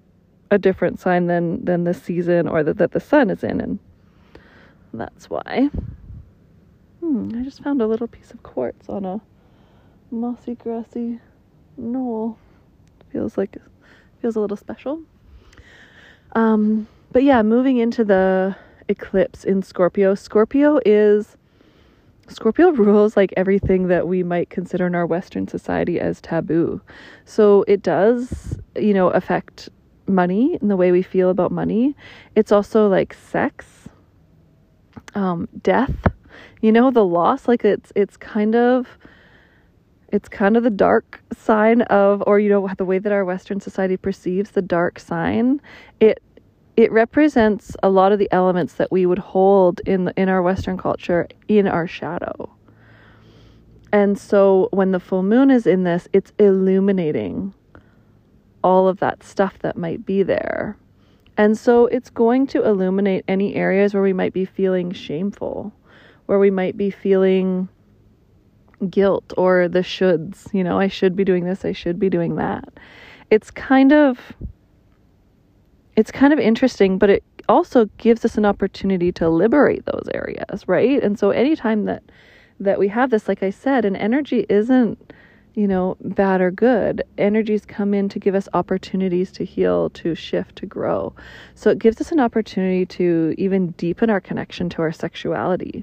a 0.51 0.59
different 0.59 1.01
sign 1.01 1.27
than 1.27 1.65
than 1.65 1.85
the 1.85 1.93
season 1.93 2.49
or 2.49 2.63
that 2.63 2.79
that 2.79 2.93
the 2.93 3.01
sun 3.01 3.29
is 3.29 3.43
in, 3.43 3.61
and 3.61 3.79
that's 4.95 5.29
why. 5.29 5.69
Hmm, 7.01 7.31
I 7.35 7.43
just 7.43 7.63
found 7.63 7.83
a 7.83 7.87
little 7.87 8.09
piece 8.09 8.31
of 8.31 8.43
quartz 8.43 8.89
on 8.89 9.05
a 9.05 9.21
mossy 10.11 10.55
grassy 10.55 11.21
knoll 11.77 12.39
feels 13.13 13.37
like 13.37 13.57
feels 14.21 14.37
a 14.37 14.41
little 14.41 14.57
special. 14.57 15.01
Um, 16.33 16.87
but 17.13 17.23
yeah, 17.23 17.43
moving 17.43 17.79
into 17.79 18.05
the 18.05 18.57
eclipse 18.89 19.45
in 19.45 19.63
Scorpio. 19.63 20.15
Scorpio 20.15 20.81
is 20.85 21.37
Scorpio 22.29 22.71
rules 22.73 23.17
like 23.17 23.33
everything 23.37 23.89
that 23.89 24.07
we 24.07 24.23
might 24.23 24.51
consider 24.51 24.87
in 24.87 24.95
our 24.95 25.07
Western 25.07 25.49
society 25.49 25.99
as 25.99 26.21
taboo. 26.21 26.81
So 27.25 27.65
it 27.67 27.83
does, 27.83 28.59
you 28.77 28.93
know, 28.93 29.09
affect 29.09 29.71
money 30.07 30.59
and 30.61 30.71
the 30.71 30.77
way 30.77 30.93
we 30.93 31.03
feel 31.03 31.31
about 31.31 31.53
money. 31.53 31.97
It's 32.35 32.53
also 32.53 32.89
like 32.89 33.15
sex, 33.15 33.89
um, 35.15 35.49
death, 35.63 36.07
you 36.61 36.73
know, 36.73 36.91
the 36.91 37.05
loss. 37.05 37.49
Like 37.49 37.65
it's 37.65 37.93
it's 37.95 38.17
kind 38.17 38.55
of 38.55 38.99
it's 40.11 40.29
kind 40.29 40.57
of 40.57 40.63
the 40.63 40.71
dark 40.71 41.23
sign 41.37 41.83
of 41.83 42.23
or 42.27 42.39
you 42.39 42.49
know 42.49 42.69
the 42.79 42.85
way 42.85 42.99
that 42.99 43.13
our 43.13 43.25
western 43.25 43.61
society 43.61 43.97
perceives 43.97 44.53
the 44.53 44.63
dark 44.63 44.99
sign 44.99 45.61
it 46.01 46.23
it 46.79 46.93
represents 46.93 47.77
a 47.83 47.91
lot 47.91 48.13
of 48.13 48.19
the 48.21 48.29
elements 48.31 48.75
that 48.75 48.91
we 48.93 49.05
would 49.05 49.19
hold 49.19 49.81
in 49.81 50.13
in 50.17 50.29
our 50.29 50.43
western 50.43 50.79
culture 50.79 51.27
in 51.49 51.67
our 51.67 51.87
shadow 51.87 52.49
and 53.93 54.19
so 54.19 54.69
when 54.71 54.91
the 54.91 55.01
full 55.01 55.23
moon 55.23 55.51
is 55.51 55.67
in 55.67 55.85
this, 55.85 56.09
it's 56.13 56.33
illuminating 56.39 57.55
all 58.63 58.89
of 58.89 59.01
that 59.01 59.23
stuff 59.23 59.59
that 59.61 59.77
might 59.77 60.05
be 60.05 60.23
there. 60.23 60.77
And 61.37 61.57
so 61.57 61.87
it's 61.87 62.11
going 62.11 62.47
to 62.49 62.65
illuminate 62.65 63.25
any 63.29 63.55
areas 63.55 63.95
where 63.95 64.03
we 64.03 64.13
might 64.13 64.33
be 64.33 64.45
feeling 64.45 64.93
shameful, 64.93 65.73
where 66.27 66.39
we 66.39 66.51
might 66.51 66.77
be 66.77 66.91
feeling 66.91 67.69
guilt 68.91 69.33
or 69.37 69.69
the 69.69 69.81
shoulds. 69.81 70.53
You 70.53 70.65
know, 70.65 70.79
I 70.79 70.89
should 70.89 71.17
be 71.17 71.25
doing 71.25 71.45
this, 71.45 71.65
I 71.65 71.73
should 71.73 71.99
be 71.99 72.11
doing 72.11 72.37
that. 72.37 72.69
It's 73.31 73.51
kind 73.51 73.93
of 73.93 74.33
it's 75.99 76.13
kind 76.13 76.33
of 76.33 76.39
interesting, 76.39 76.97
but 76.97 77.11
it 77.11 77.25
also 77.49 77.87
gives 77.99 78.25
us 78.25 78.39
an 78.39 78.45
opportunity 78.45 79.11
to 79.11 79.29
liberate 79.29 79.85
those 79.85 80.07
areas, 80.15 80.63
right? 80.69 81.03
And 81.03 81.19
so 81.19 81.31
anytime 81.31 81.87
that 81.87 82.05
that 82.61 82.79
we 82.79 82.87
have 82.87 83.11
this 83.11 83.27
like 83.27 83.43
I 83.43 83.51
said, 83.51 83.85
an 83.85 83.97
energy 83.97 84.47
isn't 84.49 85.13
you 85.55 85.67
know, 85.67 85.97
bad 86.01 86.41
or 86.41 86.53
good. 86.53 87.03
Energies 87.17 87.67
come 87.67 87.93
in 87.93 88.09
to 88.11 88.21
give 88.21 88.37
us 88.37 88.49
opportunities 88.55 89.33
to 89.33 89.45
heal, 89.45 89.91
to 89.91 90.15
shift, 90.15 90.55
to 90.55 90.67
grow. 90.67 91.13
So 91.57 91.69
it 91.71 91.81
gives 91.81 92.01
us 92.01 92.13
an 92.13 92.21
opportunity 92.21 92.87
to 92.87 93.35
even 93.37 93.73
deepen 93.73 94.09
our 94.09 94.21
connection 94.21 94.69
to 94.69 94.83
our 94.83 94.93
sexuality, 94.93 95.83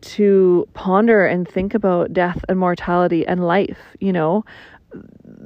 to 0.00 0.66
ponder 0.72 1.26
and 1.26 1.46
think 1.46 1.74
about 1.74 2.14
death 2.14 2.42
and 2.48 2.58
mortality 2.58 3.26
and 3.26 3.46
life. 3.46 3.80
You 4.00 4.14
know, 4.14 4.46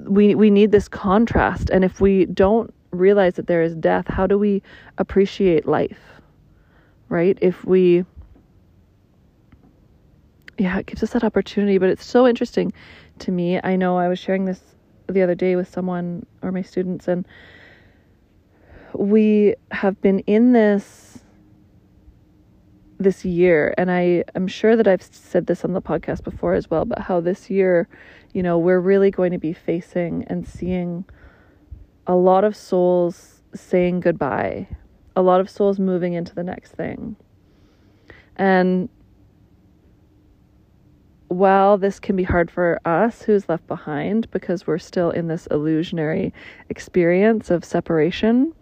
we 0.06 0.36
we 0.36 0.48
need 0.48 0.70
this 0.70 0.86
contrast, 0.86 1.70
and 1.70 1.84
if 1.84 2.00
we 2.00 2.24
don't 2.26 2.72
realize 2.90 3.34
that 3.34 3.46
there 3.46 3.62
is 3.62 3.74
death, 3.74 4.06
how 4.08 4.26
do 4.26 4.38
we 4.38 4.62
appreciate 4.98 5.66
life? 5.66 5.98
Right? 7.08 7.38
If 7.40 7.64
we 7.64 8.04
yeah, 10.58 10.78
it 10.78 10.86
gives 10.86 11.04
us 11.04 11.10
that 11.10 11.22
opportunity, 11.22 11.78
but 11.78 11.88
it's 11.88 12.04
so 12.04 12.26
interesting 12.26 12.72
to 13.20 13.30
me. 13.30 13.60
I 13.62 13.76
know 13.76 13.96
I 13.96 14.08
was 14.08 14.18
sharing 14.18 14.44
this 14.44 14.60
the 15.06 15.22
other 15.22 15.36
day 15.36 15.54
with 15.54 15.72
someone 15.72 16.26
or 16.42 16.50
my 16.50 16.62
students, 16.62 17.06
and 17.06 17.26
we 18.92 19.54
have 19.70 20.00
been 20.00 20.18
in 20.20 20.52
this 20.52 21.18
this 22.98 23.24
year 23.24 23.72
and 23.78 23.92
I 23.92 24.24
am 24.34 24.48
sure 24.48 24.74
that 24.74 24.88
I've 24.88 25.02
said 25.02 25.46
this 25.46 25.64
on 25.64 25.72
the 25.72 25.80
podcast 25.80 26.24
before 26.24 26.54
as 26.54 26.68
well 26.68 26.84
but 26.84 26.98
how 26.98 27.20
this 27.20 27.48
year 27.48 27.86
you 28.32 28.42
know 28.42 28.58
we're 28.58 28.80
really 28.80 29.12
going 29.12 29.30
to 29.30 29.38
be 29.38 29.52
facing 29.52 30.24
and 30.24 30.48
seeing 30.48 31.04
a 32.08 32.16
lot 32.16 32.42
of 32.42 32.56
souls 32.56 33.42
saying 33.54 34.00
goodbye 34.00 34.66
a 35.14 35.22
lot 35.22 35.40
of 35.40 35.48
souls 35.48 35.78
moving 35.78 36.14
into 36.14 36.34
the 36.34 36.42
next 36.42 36.72
thing 36.72 37.14
and 38.36 38.88
while 41.28 41.76
this 41.76 42.00
can 42.00 42.16
be 42.16 42.24
hard 42.24 42.50
for 42.50 42.80
us 42.84 43.22
who's 43.22 43.48
left 43.48 43.66
behind 43.66 44.30
because 44.30 44.66
we're 44.66 44.78
still 44.78 45.10
in 45.10 45.28
this 45.28 45.46
illusionary 45.50 46.32
experience 46.70 47.50
of 47.50 47.64
separation, 47.64 48.52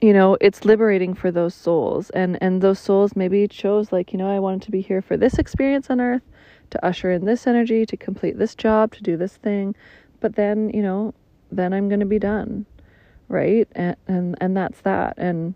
you 0.00 0.12
know, 0.12 0.36
it's 0.40 0.64
liberating 0.64 1.14
for 1.14 1.30
those 1.30 1.54
souls. 1.54 2.10
And, 2.10 2.36
and 2.42 2.60
those 2.60 2.80
souls 2.80 3.14
maybe 3.14 3.46
chose, 3.46 3.92
like, 3.92 4.12
you 4.12 4.18
know, 4.18 4.28
I 4.28 4.40
wanted 4.40 4.62
to 4.62 4.72
be 4.72 4.80
here 4.80 5.00
for 5.00 5.16
this 5.16 5.38
experience 5.38 5.88
on 5.88 6.00
earth, 6.00 6.22
to 6.70 6.84
usher 6.84 7.12
in 7.12 7.24
this 7.24 7.46
energy, 7.46 7.86
to 7.86 7.96
complete 7.96 8.38
this 8.38 8.56
job, 8.56 8.92
to 8.94 9.02
do 9.02 9.16
this 9.16 9.36
thing. 9.36 9.76
But 10.22 10.36
then, 10.36 10.70
you 10.70 10.80
know, 10.80 11.12
then 11.50 11.74
I'm 11.74 11.88
going 11.88 12.00
to 12.00 12.06
be 12.06 12.18
done. 12.18 12.64
Right. 13.28 13.68
And, 13.72 13.96
and, 14.08 14.36
and 14.40 14.56
that's 14.56 14.80
that. 14.80 15.14
And, 15.18 15.54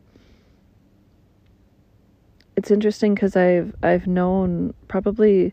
it's 2.57 2.71
interesting 2.71 3.15
because 3.15 3.37
I've 3.37 3.75
I've 3.83 4.07
known 4.07 4.75
probably, 4.89 5.53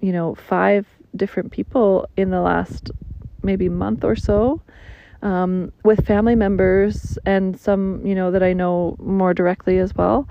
you 0.00 0.12
know, 0.12 0.34
five 0.36 0.86
different 1.14 1.52
people 1.52 2.08
in 2.16 2.30
the 2.30 2.40
last 2.40 2.90
maybe 3.42 3.68
month 3.68 4.04
or 4.04 4.16
so, 4.16 4.62
um, 5.22 5.72
with 5.84 6.06
family 6.06 6.34
members 6.34 7.18
and 7.26 7.58
some 7.58 8.00
you 8.06 8.14
know 8.14 8.30
that 8.30 8.42
I 8.42 8.52
know 8.52 8.96
more 9.00 9.34
directly 9.34 9.78
as 9.78 9.94
well, 9.96 10.28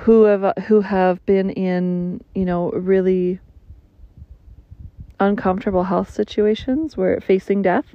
who 0.00 0.24
have 0.24 0.52
who 0.66 0.80
have 0.80 1.24
been 1.26 1.50
in 1.50 2.20
you 2.34 2.44
know 2.44 2.70
really 2.72 3.38
uncomfortable 5.20 5.84
health 5.84 6.10
situations 6.10 6.96
where 6.96 7.20
facing 7.20 7.62
death, 7.62 7.94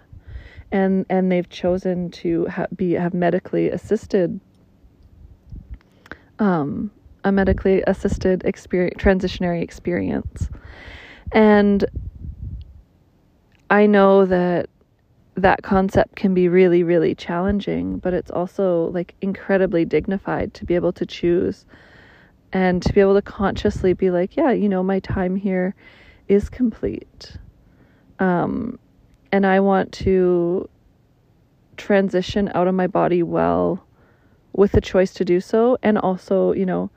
and 0.72 1.06
and 1.10 1.32
they've 1.32 1.50
chosen 1.50 2.12
to 2.12 2.48
ha- 2.48 2.68
be 2.76 2.94
have 2.94 3.14
medically 3.14 3.70
assisted 3.70 4.40
um, 6.40 6.92
a 7.24 7.32
medically 7.32 7.84
assisted 7.88 8.44
experience, 8.46 9.02
transitionary 9.02 9.62
experience. 9.62 10.50
And 11.32 11.86
I 13.70 13.88
know 13.88 14.26
that 14.26 14.70
that 15.36 15.64
concept 15.64 16.16
can 16.16 16.34
be 16.34 16.48
really, 16.48 16.84
really 16.84 17.14
challenging, 17.14 17.98
but 18.00 18.14
it's 18.14 18.32
also 18.32 18.86
like 18.92 19.16
incredibly 19.22 19.84
dignified 19.84 20.54
to 20.54 20.66
be 20.66 20.76
able 20.76 20.94
to 20.94 21.06
choose 21.06 21.66
and 22.54 22.82
to 22.84 22.94
be 22.94 23.02
able 23.02 23.16
to 23.16 23.22
consciously 23.22 23.94
be 23.94 24.12
like, 24.12 24.38
yeah, 24.38 24.52
you 24.52 24.70
know, 24.70 24.82
my 24.82 25.00
time 25.00 25.36
here 25.36 25.76
is 26.28 26.50
complete. 26.50 27.38
Um, 28.20 28.80
and 29.32 29.46
I 29.46 29.60
want 29.60 29.92
to 29.94 30.70
transition 31.78 32.52
out 32.56 32.68
of 32.68 32.76
my 32.76 32.88
body 32.88 33.22
well 33.22 33.86
with 34.54 34.72
the 34.72 34.82
choice 34.82 35.14
to 35.16 35.26
do 35.26 35.42
so 35.42 35.78
and 35.84 35.98
also, 35.98 36.54
you 36.54 36.66
know, 36.66 36.90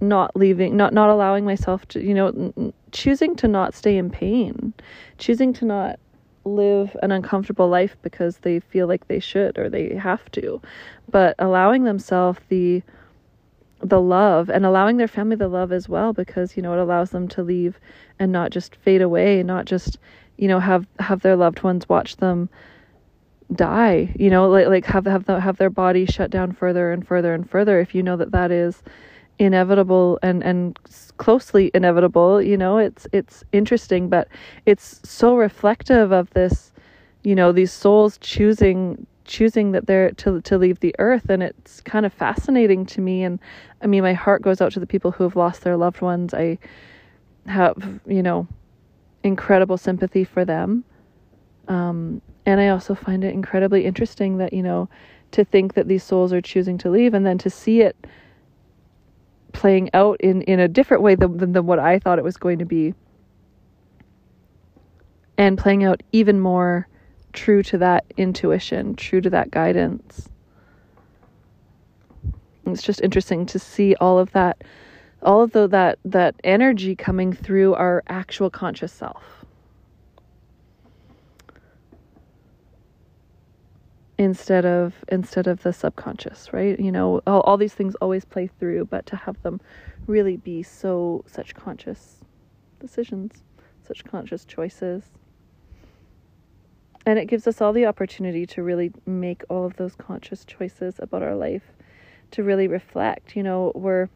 not 0.00 0.36
leaving 0.36 0.76
not 0.76 0.92
not 0.92 1.08
allowing 1.08 1.44
myself 1.44 1.86
to 1.88 2.02
you 2.04 2.12
know 2.12 2.26
n- 2.28 2.72
choosing 2.92 3.34
to 3.34 3.48
not 3.48 3.74
stay 3.74 3.96
in 3.96 4.10
pain 4.10 4.74
choosing 5.18 5.52
to 5.52 5.64
not 5.64 5.98
live 6.44 6.94
an 7.02 7.10
uncomfortable 7.10 7.68
life 7.68 7.96
because 8.02 8.38
they 8.38 8.60
feel 8.60 8.86
like 8.86 9.08
they 9.08 9.18
should 9.18 9.58
or 9.58 9.68
they 9.70 9.94
have 9.94 10.30
to 10.30 10.60
but 11.10 11.34
allowing 11.38 11.84
themselves 11.84 12.38
the 12.48 12.82
the 13.80 14.00
love 14.00 14.48
and 14.48 14.64
allowing 14.64 14.96
their 14.96 15.08
family 15.08 15.36
the 15.36 15.48
love 15.48 15.70
as 15.70 15.88
well 15.88 16.12
because 16.12 16.56
you 16.56 16.62
know 16.62 16.72
it 16.72 16.78
allows 16.78 17.10
them 17.10 17.28
to 17.28 17.42
leave 17.42 17.78
and 18.18 18.32
not 18.32 18.50
just 18.50 18.74
fade 18.76 19.02
away 19.02 19.42
not 19.42 19.66
just 19.66 19.98
you 20.38 20.48
know 20.48 20.58
have 20.58 20.86
have 20.98 21.20
their 21.20 21.36
loved 21.36 21.62
ones 21.62 21.88
watch 21.88 22.16
them 22.16 22.48
die 23.54 24.12
you 24.18 24.30
know 24.30 24.48
like 24.48 24.66
like 24.66 24.86
have 24.86 25.04
have 25.06 25.26
the, 25.26 25.38
have 25.38 25.58
their 25.58 25.70
body 25.70 26.06
shut 26.06 26.30
down 26.30 26.52
further 26.52 26.90
and 26.90 27.06
further 27.06 27.34
and 27.34 27.48
further 27.48 27.78
if 27.78 27.94
you 27.94 28.02
know 28.02 28.16
that 28.16 28.32
that 28.32 28.50
is 28.50 28.82
inevitable 29.38 30.18
and 30.22 30.42
and 30.42 30.78
closely 31.18 31.70
inevitable 31.74 32.40
you 32.40 32.56
know 32.56 32.78
it's 32.78 33.06
it's 33.12 33.44
interesting 33.52 34.08
but 34.08 34.26
it's 34.64 35.00
so 35.04 35.36
reflective 35.36 36.10
of 36.10 36.30
this 36.30 36.72
you 37.22 37.34
know 37.34 37.52
these 37.52 37.70
souls 37.70 38.18
choosing 38.18 39.06
choosing 39.26 39.72
that 39.72 39.86
they're 39.86 40.10
to 40.12 40.40
to 40.42 40.58
leave 40.58 40.80
the 40.80 40.94
earth 40.98 41.28
and 41.28 41.42
it's 41.42 41.80
kind 41.80 42.06
of 42.06 42.12
fascinating 42.12 42.86
to 42.86 43.00
me. 43.00 43.22
And 43.22 43.38
i 43.82 43.86
mean 43.86 44.02
my 44.02 44.14
heart 44.14 44.42
goes 44.42 44.60
out 44.60 44.72
to 44.72 44.80
the 44.80 44.86
people 44.86 45.10
who 45.10 45.24
have 45.24 45.36
lost 45.36 45.62
their 45.62 45.76
loved 45.76 46.00
ones. 46.00 46.34
I 46.34 46.58
have 47.46 48.00
you 48.06 48.22
know 48.22 48.46
incredible 49.22 49.78
sympathy 49.78 50.24
for 50.24 50.44
them. 50.44 50.84
Um, 51.68 52.22
and 52.44 52.60
i 52.60 52.68
also 52.68 52.94
find 52.94 53.24
it 53.24 53.34
incredibly 53.34 53.84
interesting 53.84 54.38
that 54.38 54.52
you 54.52 54.62
know 54.62 54.88
to 55.32 55.44
think 55.44 55.74
that 55.74 55.88
these 55.88 56.04
souls 56.04 56.32
are 56.32 56.40
choosing 56.40 56.78
to 56.78 56.90
leave 56.90 57.12
and 57.12 57.26
then 57.26 57.38
to 57.38 57.50
see 57.50 57.80
it 57.80 57.96
playing 59.52 59.90
out 59.94 60.20
in, 60.20 60.42
in 60.42 60.60
a 60.60 60.68
different 60.68 61.02
way 61.02 61.14
than, 61.14 61.38
than, 61.38 61.52
than 61.52 61.66
what 61.66 61.78
I 61.78 61.98
thought 61.98 62.18
it 62.18 62.24
was 62.24 62.36
going 62.36 62.58
to 62.58 62.66
be. 62.66 62.94
And 65.38 65.58
playing 65.58 65.84
out 65.84 66.02
even 66.12 66.40
more 66.40 66.86
true 67.36 67.62
to 67.62 67.78
that 67.78 68.04
intuition, 68.16 68.96
true 68.96 69.20
to 69.20 69.30
that 69.30 69.52
guidance. 69.52 70.28
It's 72.66 72.82
just 72.82 73.00
interesting 73.00 73.46
to 73.46 73.58
see 73.60 73.94
all 74.00 74.18
of 74.18 74.32
that, 74.32 74.64
all 75.22 75.42
of 75.42 75.52
the, 75.52 75.68
that 75.68 76.00
that 76.04 76.34
energy 76.42 76.96
coming 76.96 77.32
through 77.32 77.74
our 77.74 78.02
actual 78.08 78.50
conscious 78.50 78.92
self. 78.92 79.44
instead 84.18 84.64
of 84.64 85.04
instead 85.08 85.46
of 85.46 85.62
the 85.62 85.72
subconscious 85.72 86.50
right 86.50 86.80
you 86.80 86.90
know 86.90 87.20
all, 87.26 87.40
all 87.42 87.58
these 87.58 87.74
things 87.74 87.94
always 87.96 88.24
play 88.24 88.46
through 88.46 88.82
but 88.86 89.04
to 89.04 89.14
have 89.14 89.40
them 89.42 89.60
really 90.06 90.38
be 90.38 90.62
so 90.62 91.22
such 91.26 91.54
conscious 91.54 92.24
decisions 92.80 93.44
such 93.86 94.04
conscious 94.04 94.46
choices 94.46 95.10
and 97.06 97.18
it 97.18 97.26
gives 97.26 97.46
us 97.46 97.60
all 97.60 97.72
the 97.72 97.86
opportunity 97.86 98.44
to 98.44 98.62
really 98.62 98.92
make 99.06 99.42
all 99.48 99.64
of 99.64 99.76
those 99.76 99.94
conscious 99.94 100.44
choices 100.44 100.96
about 100.98 101.22
our 101.22 101.36
life 101.36 101.72
to 102.32 102.42
really 102.42 102.68
reflect 102.68 103.36
you 103.36 103.42
know 103.42 103.72
we're 103.74 104.08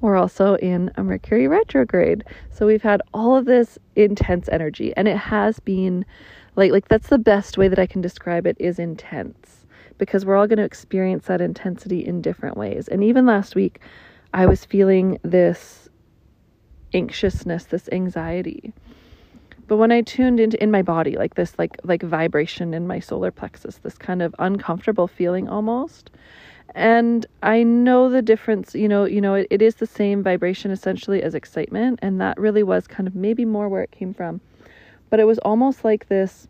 we're 0.00 0.16
also 0.16 0.54
in 0.56 0.92
a 0.96 1.02
mercury 1.02 1.48
retrograde 1.48 2.22
so 2.50 2.66
we've 2.66 2.82
had 2.82 3.02
all 3.12 3.36
of 3.36 3.46
this 3.46 3.78
intense 3.96 4.48
energy 4.50 4.92
and 4.96 5.08
it 5.08 5.16
has 5.16 5.58
been 5.60 6.04
like 6.58 6.72
like 6.72 6.88
that's 6.88 7.08
the 7.08 7.18
best 7.18 7.56
way 7.56 7.68
that 7.68 7.78
I 7.78 7.86
can 7.86 8.00
describe 8.00 8.46
it 8.46 8.56
is 8.58 8.78
intense 8.80 9.64
because 9.96 10.24
we're 10.26 10.36
all 10.36 10.48
going 10.48 10.58
to 10.58 10.64
experience 10.64 11.26
that 11.26 11.40
intensity 11.40 12.04
in 12.04 12.20
different 12.22 12.56
ways. 12.56 12.88
And 12.88 13.02
even 13.04 13.26
last 13.26 13.54
week 13.54 13.80
I 14.34 14.46
was 14.46 14.64
feeling 14.64 15.18
this 15.22 15.88
anxiousness, 16.92 17.64
this 17.64 17.88
anxiety. 17.92 18.72
But 19.68 19.76
when 19.76 19.92
I 19.92 20.00
tuned 20.00 20.40
into 20.40 20.60
in 20.62 20.70
my 20.70 20.82
body, 20.82 21.16
like 21.16 21.34
this 21.34 21.58
like 21.58 21.76
like 21.84 22.02
vibration 22.02 22.74
in 22.74 22.86
my 22.86 23.00
solar 23.00 23.30
plexus, 23.30 23.76
this 23.78 23.98
kind 23.98 24.22
of 24.22 24.34
uncomfortable 24.38 25.06
feeling 25.06 25.48
almost. 25.48 26.10
And 26.74 27.26
I 27.42 27.62
know 27.62 28.10
the 28.10 28.22
difference, 28.22 28.74
you 28.74 28.88
know, 28.88 29.04
you 29.04 29.20
know, 29.20 29.34
it, 29.34 29.46
it 29.50 29.62
is 29.62 29.76
the 29.76 29.86
same 29.86 30.22
vibration 30.22 30.70
essentially 30.70 31.22
as 31.22 31.34
excitement, 31.34 31.98
and 32.02 32.20
that 32.20 32.38
really 32.38 32.62
was 32.62 32.86
kind 32.86 33.06
of 33.06 33.14
maybe 33.14 33.44
more 33.44 33.68
where 33.68 33.82
it 33.82 33.90
came 33.90 34.14
from. 34.14 34.40
But 35.10 35.20
it 35.20 35.24
was 35.24 35.38
almost 35.38 35.84
like 35.84 36.08
this 36.08 36.48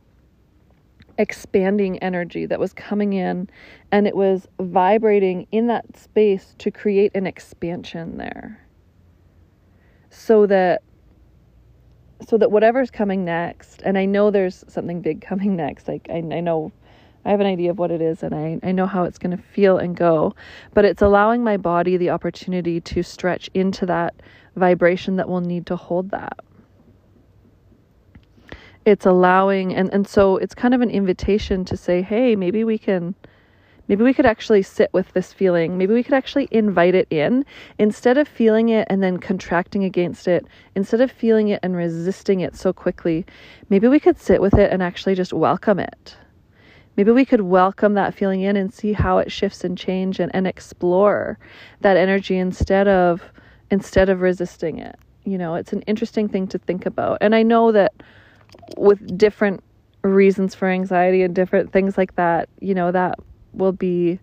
expanding 1.18 1.98
energy 1.98 2.46
that 2.46 2.60
was 2.60 2.72
coming 2.72 3.12
in 3.12 3.50
and 3.90 4.06
it 4.06 4.14
was 4.14 4.46
vibrating 4.60 5.48
in 5.50 5.66
that 5.66 5.98
space 5.98 6.54
to 6.58 6.70
create 6.70 7.10
an 7.16 7.26
expansion 7.26 8.18
there 8.18 8.64
so 10.10 10.46
that 10.46 10.82
so 12.26 12.36
that 12.38 12.50
whatever's 12.50 12.90
coming 12.90 13.24
next, 13.24 13.82
and 13.82 13.96
I 13.96 14.04
know 14.04 14.30
there's 14.30 14.64
something 14.68 15.00
big 15.00 15.20
coming 15.20 15.56
next, 15.56 15.88
like 15.88 16.08
I, 16.10 16.16
I 16.16 16.40
know 16.40 16.72
I 17.24 17.30
have 17.30 17.40
an 17.40 17.46
idea 17.46 17.70
of 17.70 17.78
what 17.78 17.90
it 17.90 18.00
is 18.00 18.22
and 18.22 18.34
I, 18.34 18.58
I 18.62 18.72
know 18.72 18.86
how 18.86 19.04
it's 19.04 19.18
going 19.18 19.36
to 19.36 19.42
feel 19.42 19.78
and 19.78 19.96
go, 19.96 20.34
but 20.72 20.84
it's 20.84 21.02
allowing 21.02 21.44
my 21.44 21.56
body 21.56 21.96
the 21.96 22.10
opportunity 22.10 22.80
to 22.80 23.02
stretch 23.02 23.50
into 23.54 23.86
that 23.86 24.14
vibration 24.56 25.16
that 25.16 25.28
will 25.28 25.40
need 25.40 25.66
to 25.66 25.76
hold 25.76 26.10
that. 26.10 26.38
It's 28.84 29.04
allowing, 29.04 29.74
and, 29.74 29.92
and 29.92 30.08
so 30.08 30.38
it's 30.38 30.54
kind 30.54 30.72
of 30.72 30.80
an 30.80 30.90
invitation 30.90 31.64
to 31.66 31.76
say, 31.76 32.00
hey, 32.00 32.34
maybe 32.34 32.64
we 32.64 32.78
can 32.78 33.14
Maybe 33.88 34.04
we 34.04 34.12
could 34.12 34.26
actually 34.26 34.62
sit 34.62 34.90
with 34.92 35.12
this 35.14 35.32
feeling. 35.32 35.78
Maybe 35.78 35.94
we 35.94 36.02
could 36.02 36.14
actually 36.14 36.46
invite 36.50 36.94
it 36.94 37.08
in 37.10 37.44
instead 37.78 38.18
of 38.18 38.28
feeling 38.28 38.68
it 38.68 38.86
and 38.90 39.02
then 39.02 39.16
contracting 39.16 39.82
against 39.82 40.28
it, 40.28 40.46
instead 40.74 41.00
of 41.00 41.10
feeling 41.10 41.48
it 41.48 41.60
and 41.62 41.74
resisting 41.74 42.40
it 42.40 42.54
so 42.54 42.72
quickly. 42.72 43.24
Maybe 43.70 43.88
we 43.88 43.98
could 43.98 44.18
sit 44.18 44.42
with 44.42 44.54
it 44.54 44.70
and 44.70 44.82
actually 44.82 45.14
just 45.14 45.32
welcome 45.32 45.78
it. 45.78 46.16
Maybe 46.98 47.12
we 47.12 47.24
could 47.24 47.42
welcome 47.42 47.94
that 47.94 48.12
feeling 48.12 48.42
in 48.42 48.56
and 48.56 48.74
see 48.74 48.92
how 48.92 49.18
it 49.18 49.32
shifts 49.32 49.64
and 49.64 49.78
change 49.78 50.20
and, 50.20 50.34
and 50.34 50.46
explore 50.46 51.38
that 51.80 51.96
energy 51.96 52.36
instead 52.36 52.88
of 52.88 53.22
instead 53.70 54.08
of 54.08 54.20
resisting 54.20 54.78
it. 54.80 54.96
You 55.24 55.38
know, 55.38 55.54
it's 55.54 55.72
an 55.72 55.82
interesting 55.82 56.28
thing 56.28 56.46
to 56.48 56.58
think 56.58 56.86
about. 56.86 57.18
And 57.20 57.34
I 57.34 57.42
know 57.42 57.70
that 57.72 57.92
with 58.76 59.16
different 59.16 59.62
reasons 60.02 60.54
for 60.54 60.68
anxiety 60.68 61.22
and 61.22 61.34
different 61.34 61.72
things 61.72 61.96
like 61.96 62.16
that, 62.16 62.48
you 62.60 62.74
know, 62.74 62.90
that 62.92 63.18
will 63.52 63.72
be 63.72 64.20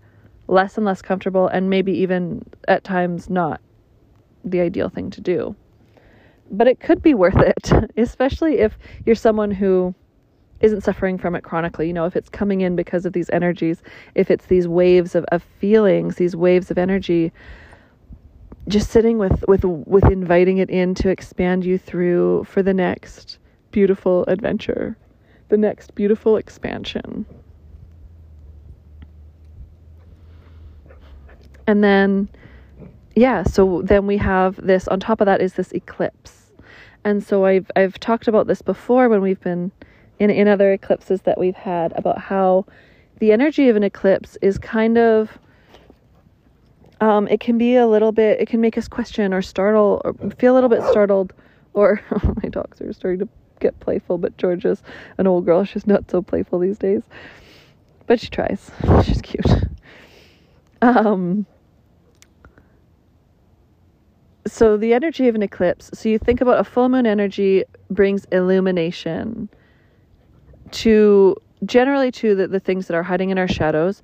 less 0.48 0.77
and 0.77 0.86
less 0.86 1.01
comfortable 1.01 1.48
and 1.48 1.70
maybe 1.70 1.91
even 1.91 2.44
at 2.67 2.84
times 2.84 3.29
not 3.29 3.62
the 4.44 4.62
ideal 4.62 4.89
thing 4.89 5.10
to 5.10 5.22
do. 5.22 5.55
But 6.51 6.67
it 6.67 6.79
could 6.79 7.01
be 7.01 7.13
worth 7.13 7.38
it, 7.38 7.72
especially 7.98 8.60
if 8.60 8.77
you're 9.05 9.15
someone 9.15 9.51
who 9.51 9.96
isn't 10.62 10.82
suffering 10.82 11.17
from 11.17 11.36
it 11.36 11.44
chronically. 11.44 11.88
You 11.88 11.94
know, 11.94 12.05
if 12.05 12.15
it's 12.15 12.29
coming 12.29 12.62
in 12.62 12.75
because 12.75 13.05
of 13.05 13.13
these 13.13 13.29
energies, 13.32 13.82
if 14.13 14.29
it's 14.32 14.46
these 14.46 14.67
waves 14.67 15.15
of, 15.15 15.25
of 15.32 15.44
feelings, 15.44 16.15
these 16.15 16.36
waves 16.36 16.72
of 16.72 16.77
energy, 16.77 17.32
just 18.67 18.89
sitting 18.89 19.17
with, 19.17 19.44
with 19.48 19.63
with 19.63 20.05
inviting 20.05 20.58
it 20.58 20.70
in 20.70 20.96
to 20.96 21.10
expand 21.10 21.65
you 21.65 21.77
through 21.77 22.44
for 22.46 22.63
the 22.63 22.74
next 22.74 23.38
beautiful 23.72 24.25
adventure, 24.27 24.98
the 25.50 25.58
next 25.58 25.94
beautiful 25.94 26.38
expansion. 26.38 27.25
And 31.67 31.84
then, 31.84 32.29
yeah, 33.15 33.43
so 33.43 33.81
then 33.81 34.07
we 34.07 34.17
have 34.17 34.55
this, 34.65 34.88
on 34.88 35.00
top 35.00 35.22
of 35.22 35.25
that 35.25 35.41
is 35.41 35.53
this 35.53 35.72
eclipse. 35.72 36.51
And 37.03 37.24
so 37.24 37.45
I've, 37.45 37.69
I've 37.75 38.00
talked 38.00 38.27
about 38.27 38.48
this 38.48 38.62
before 38.62 39.10
when 39.10 39.22
we've 39.22 39.39
been 39.41 39.72
in, 40.19 40.29
in 40.29 40.48
other 40.48 40.72
eclipses 40.74 41.22
that 41.22 41.38
we've 41.38 41.55
had 41.55 41.93
about 41.98 42.17
how 42.17 42.65
the 43.19 43.31
energy 43.31 43.69
of 43.69 43.75
an 43.75 43.84
eclipse 43.84 44.38
is 44.41 44.57
kind 44.57 44.98
of, 44.98 45.38
um, 47.01 47.27
it 47.27 47.39
can 47.39 47.57
be 47.57 47.75
a 47.75 47.88
little 47.88 48.12
bit, 48.12 48.39
it 48.39 48.47
can 48.47 48.62
make 48.62 48.78
us 48.78 48.88
question 48.88 49.34
or 49.34 49.41
startle 49.41 50.01
or 50.04 50.13
feel 50.32 50.54
a 50.54 50.56
little 50.56 50.69
bit 50.69 50.84
startled 50.84 51.34
or 51.73 52.01
my 52.41 52.49
dogs 52.49 52.82
are 52.82 52.91
starting 52.93 53.19
to 53.19 53.30
get 53.60 53.80
playful, 53.80 54.17
but 54.17 54.36
George 54.38 54.65
is 54.65 54.82
an 55.17 55.28
old 55.28 55.45
girl. 55.45 55.63
She's 55.63 55.88
not 55.88 56.10
so 56.10 56.21
playful 56.21 56.60
these 56.60 56.78
days, 56.78 57.04
but 58.08 58.19
she 58.19 58.28
tries. 58.28 58.71
She's 59.04 59.21
cute. 59.21 59.45
Um, 60.82 61.47
so 64.47 64.77
the 64.77 64.93
energy 64.93 65.27
of 65.27 65.36
an 65.36 65.43
eclipse 65.43 65.89
so 65.93 66.10
you 66.10 66.19
think 66.19 66.41
about 66.41 66.60
a 66.60 66.63
full 66.63 66.89
moon 66.89 67.05
energy 67.05 67.63
brings 67.89 68.25
illumination 68.25 69.49
to 70.71 71.36
generally 71.65 72.12
to 72.12 72.36
the, 72.36 72.47
the 72.47 72.60
things 72.60 72.88
that 72.88 72.95
are 72.95 73.03
hiding 73.03 73.29
in 73.29 73.38
our 73.38 73.47
shadows 73.47 74.03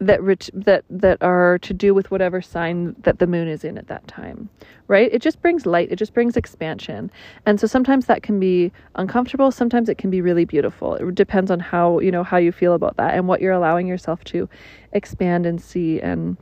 that 0.00 0.22
ret- 0.22 0.50
that 0.52 0.84
that 0.88 1.20
are 1.22 1.58
to 1.58 1.74
do 1.74 1.92
with 1.92 2.10
whatever 2.10 2.40
sign 2.40 2.94
that 3.00 3.18
the 3.18 3.26
moon 3.26 3.48
is 3.48 3.64
in 3.64 3.76
at 3.78 3.88
that 3.88 4.06
time 4.06 4.48
right? 4.88 5.12
It 5.12 5.20
just 5.22 5.40
brings 5.40 5.66
light 5.66 5.92
it 5.92 5.96
just 5.96 6.14
brings 6.14 6.36
expansion. 6.36 7.10
And 7.46 7.60
so 7.60 7.66
sometimes 7.66 8.06
that 8.06 8.22
can 8.22 8.40
be 8.40 8.72
uncomfortable 8.96 9.50
sometimes 9.52 9.88
it 9.88 9.98
can 9.98 10.10
be 10.10 10.20
really 10.20 10.44
beautiful. 10.44 10.94
It 10.94 11.14
depends 11.14 11.50
on 11.50 11.60
how 11.60 12.00
you 12.00 12.10
know 12.10 12.24
how 12.24 12.38
you 12.38 12.50
feel 12.50 12.74
about 12.74 12.96
that 12.96 13.14
and 13.14 13.28
what 13.28 13.40
you're 13.40 13.52
allowing 13.52 13.86
yourself 13.86 14.24
to 14.24 14.48
expand 14.92 15.46
and 15.46 15.60
see 15.60 16.00
and 16.00 16.36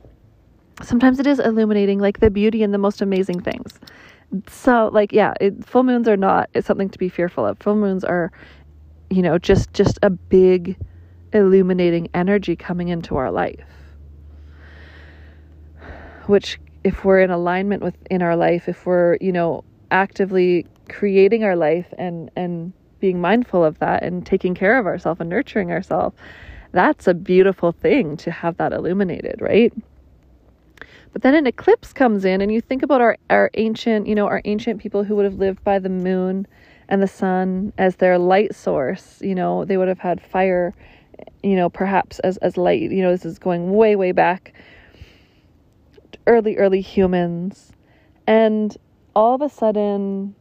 sometimes 0.81 1.19
it 1.19 1.27
is 1.27 1.39
illuminating 1.39 1.99
like 1.99 2.19
the 2.19 2.29
beauty 2.29 2.63
and 2.63 2.73
the 2.73 2.77
most 2.77 3.01
amazing 3.01 3.41
things. 3.41 3.79
So 4.47 4.89
like 4.91 5.13
yeah 5.13 5.33
it, 5.39 5.65
full 5.65 5.83
moons 5.83 6.07
are 6.07 6.17
not 6.17 6.49
it's 6.53 6.67
something 6.67 6.89
to 6.89 6.99
be 6.99 7.09
fearful 7.09 7.45
of. 7.45 7.57
Full 7.59 7.75
moons 7.75 8.03
are 8.03 8.31
you 9.09 9.21
know 9.21 9.37
just 9.37 9.73
just 9.73 9.99
a 10.01 10.09
big 10.09 10.77
illuminating 11.33 12.09
energy 12.13 12.55
coming 12.55 12.89
into 12.89 13.15
our 13.15 13.31
life. 13.31 13.65
Which 16.25 16.59
if 16.83 17.03
we're 17.03 17.21
in 17.21 17.31
alignment 17.31 17.83
with 17.83 17.95
in 18.09 18.21
our 18.21 18.35
life 18.35 18.69
if 18.69 18.85
we're 18.85 19.17
you 19.19 19.31
know 19.31 19.63
actively 19.91 20.65
creating 20.89 21.43
our 21.43 21.55
life 21.55 21.93
and 21.97 22.31
and 22.35 22.73
being 22.99 23.19
mindful 23.19 23.63
of 23.63 23.77
that 23.79 24.03
and 24.03 24.25
taking 24.25 24.55
care 24.55 24.79
of 24.79 24.85
ourselves 24.85 25.19
and 25.19 25.29
nurturing 25.29 25.71
ourselves 25.71 26.15
that's 26.71 27.07
a 27.07 27.13
beautiful 27.13 27.71
thing 27.71 28.17
to 28.17 28.31
have 28.31 28.57
that 28.57 28.71
illuminated 28.73 29.39
right 29.41 29.73
but 31.17 31.23
then 31.23 31.33
an 31.33 31.47
eclipse 31.47 31.93
comes 31.93 32.25
in, 32.25 32.41
and 32.41 32.53
you 32.53 32.61
think 32.61 32.83
about 32.83 33.01
our, 33.01 33.17
our 33.31 33.49
ancient, 33.55 34.05
you 34.05 34.13
know, 34.13 34.27
our 34.27 34.39
ancient 34.45 34.79
people 34.79 35.03
who 35.03 35.15
would 35.15 35.25
have 35.25 35.39
lived 35.39 35.63
by 35.63 35.79
the 35.79 35.89
moon 35.89 36.45
and 36.89 37.01
the 37.01 37.07
sun 37.07 37.73
as 37.79 37.95
their 37.95 38.19
light 38.19 38.53
source. 38.53 39.19
You 39.19 39.33
know, 39.33 39.65
they 39.65 39.77
would 39.77 39.87
have 39.87 39.97
had 39.97 40.21
fire, 40.21 40.75
you 41.41 41.55
know, 41.55 41.71
perhaps 41.71 42.19
as, 42.19 42.37
as 42.37 42.55
light. 42.55 42.91
You 42.91 43.01
know, 43.01 43.09
this 43.09 43.25
is 43.25 43.39
going 43.39 43.73
way, 43.73 43.95
way 43.95 44.11
back. 44.11 44.53
Early, 46.27 46.55
early 46.55 46.81
humans. 46.81 47.71
And 48.27 48.77
all 49.15 49.33
of 49.33 49.41
a 49.41 49.49
sudden, 49.49 50.35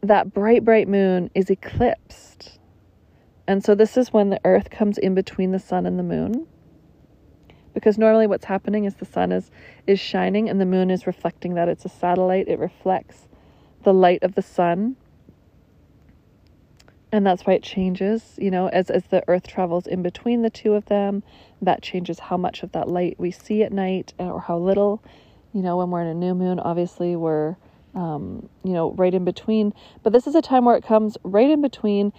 that 0.00 0.32
bright, 0.32 0.64
bright 0.64 0.88
moon 0.88 1.30
is 1.34 1.50
eclipsed. 1.50 2.58
And 3.46 3.62
so, 3.62 3.74
this 3.74 3.98
is 3.98 4.10
when 4.10 4.30
the 4.30 4.40
earth 4.46 4.70
comes 4.70 4.96
in 4.96 5.14
between 5.14 5.52
the 5.52 5.58
sun 5.58 5.84
and 5.84 5.98
the 5.98 6.02
moon 6.02 6.46
because 7.74 7.98
normally 7.98 8.26
what's 8.26 8.44
happening 8.44 8.84
is 8.84 8.96
the 8.96 9.04
sun 9.04 9.32
is 9.32 9.50
is 9.86 9.98
shining 10.00 10.48
and 10.48 10.60
the 10.60 10.66
moon 10.66 10.90
is 10.90 11.06
reflecting 11.06 11.54
that 11.54 11.68
it's 11.68 11.84
a 11.84 11.88
satellite. 11.88 12.48
It 12.48 12.58
reflects 12.58 13.28
the 13.82 13.94
light 13.94 14.22
of 14.22 14.34
the 14.34 14.42
sun. 14.42 14.96
And 17.12 17.26
that's 17.26 17.44
why 17.44 17.54
it 17.54 17.62
changes 17.62 18.34
you 18.38 18.50
know 18.50 18.68
as 18.68 18.90
as 18.90 19.04
the 19.04 19.22
earth 19.28 19.46
travels 19.46 19.86
in 19.86 20.02
between 20.02 20.42
the 20.42 20.50
two 20.50 20.74
of 20.74 20.86
them 20.86 21.22
that 21.60 21.82
changes 21.82 22.18
how 22.18 22.36
much 22.36 22.62
of 22.62 22.72
that 22.72 22.88
light 22.88 23.16
we 23.18 23.30
see 23.30 23.62
at 23.62 23.72
night 23.72 24.14
or 24.18 24.40
how 24.40 24.58
little 24.58 25.02
you 25.52 25.62
know 25.62 25.76
when 25.76 25.90
we're 25.90 26.02
in 26.02 26.06
a 26.06 26.14
new 26.14 26.34
moon 26.34 26.60
obviously 26.60 27.16
we're 27.16 27.56
um, 27.94 28.48
you 28.64 28.72
know 28.72 28.92
right 28.92 29.14
in 29.14 29.24
between. 29.24 29.72
But 30.02 30.12
this 30.12 30.26
is 30.26 30.34
a 30.34 30.42
time 30.42 30.64
where 30.64 30.76
it 30.76 30.84
comes 30.84 31.16
right 31.22 31.50
in 31.50 31.60
between 31.62 32.12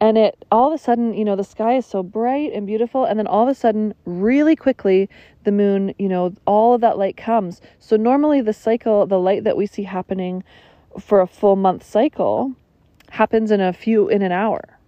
and 0.00 0.18
it 0.18 0.44
all 0.50 0.68
of 0.68 0.74
a 0.74 0.82
sudden 0.82 1.14
you 1.14 1.24
know 1.24 1.36
the 1.36 1.44
sky 1.44 1.76
is 1.76 1.86
so 1.86 2.02
bright 2.02 2.52
and 2.52 2.66
beautiful 2.66 3.04
and 3.04 3.18
then 3.18 3.26
all 3.26 3.42
of 3.42 3.48
a 3.48 3.54
sudden 3.54 3.94
really 4.04 4.56
quickly 4.56 5.08
the 5.44 5.52
moon 5.52 5.94
you 5.98 6.08
know 6.08 6.34
all 6.46 6.74
of 6.74 6.80
that 6.80 6.98
light 6.98 7.16
comes. 7.16 7.60
So 7.78 7.96
normally 7.96 8.40
the 8.40 8.52
cycle 8.52 9.06
the 9.06 9.18
light 9.18 9.44
that 9.44 9.56
we 9.56 9.66
see 9.66 9.84
happening 9.84 10.44
for 11.00 11.20
a 11.20 11.26
full 11.26 11.56
month 11.56 11.84
cycle 11.84 12.54
happens 13.10 13.50
in 13.50 13.60
a 13.60 13.72
few 13.72 14.08
in 14.08 14.22
an 14.22 14.32
hour. 14.32 14.78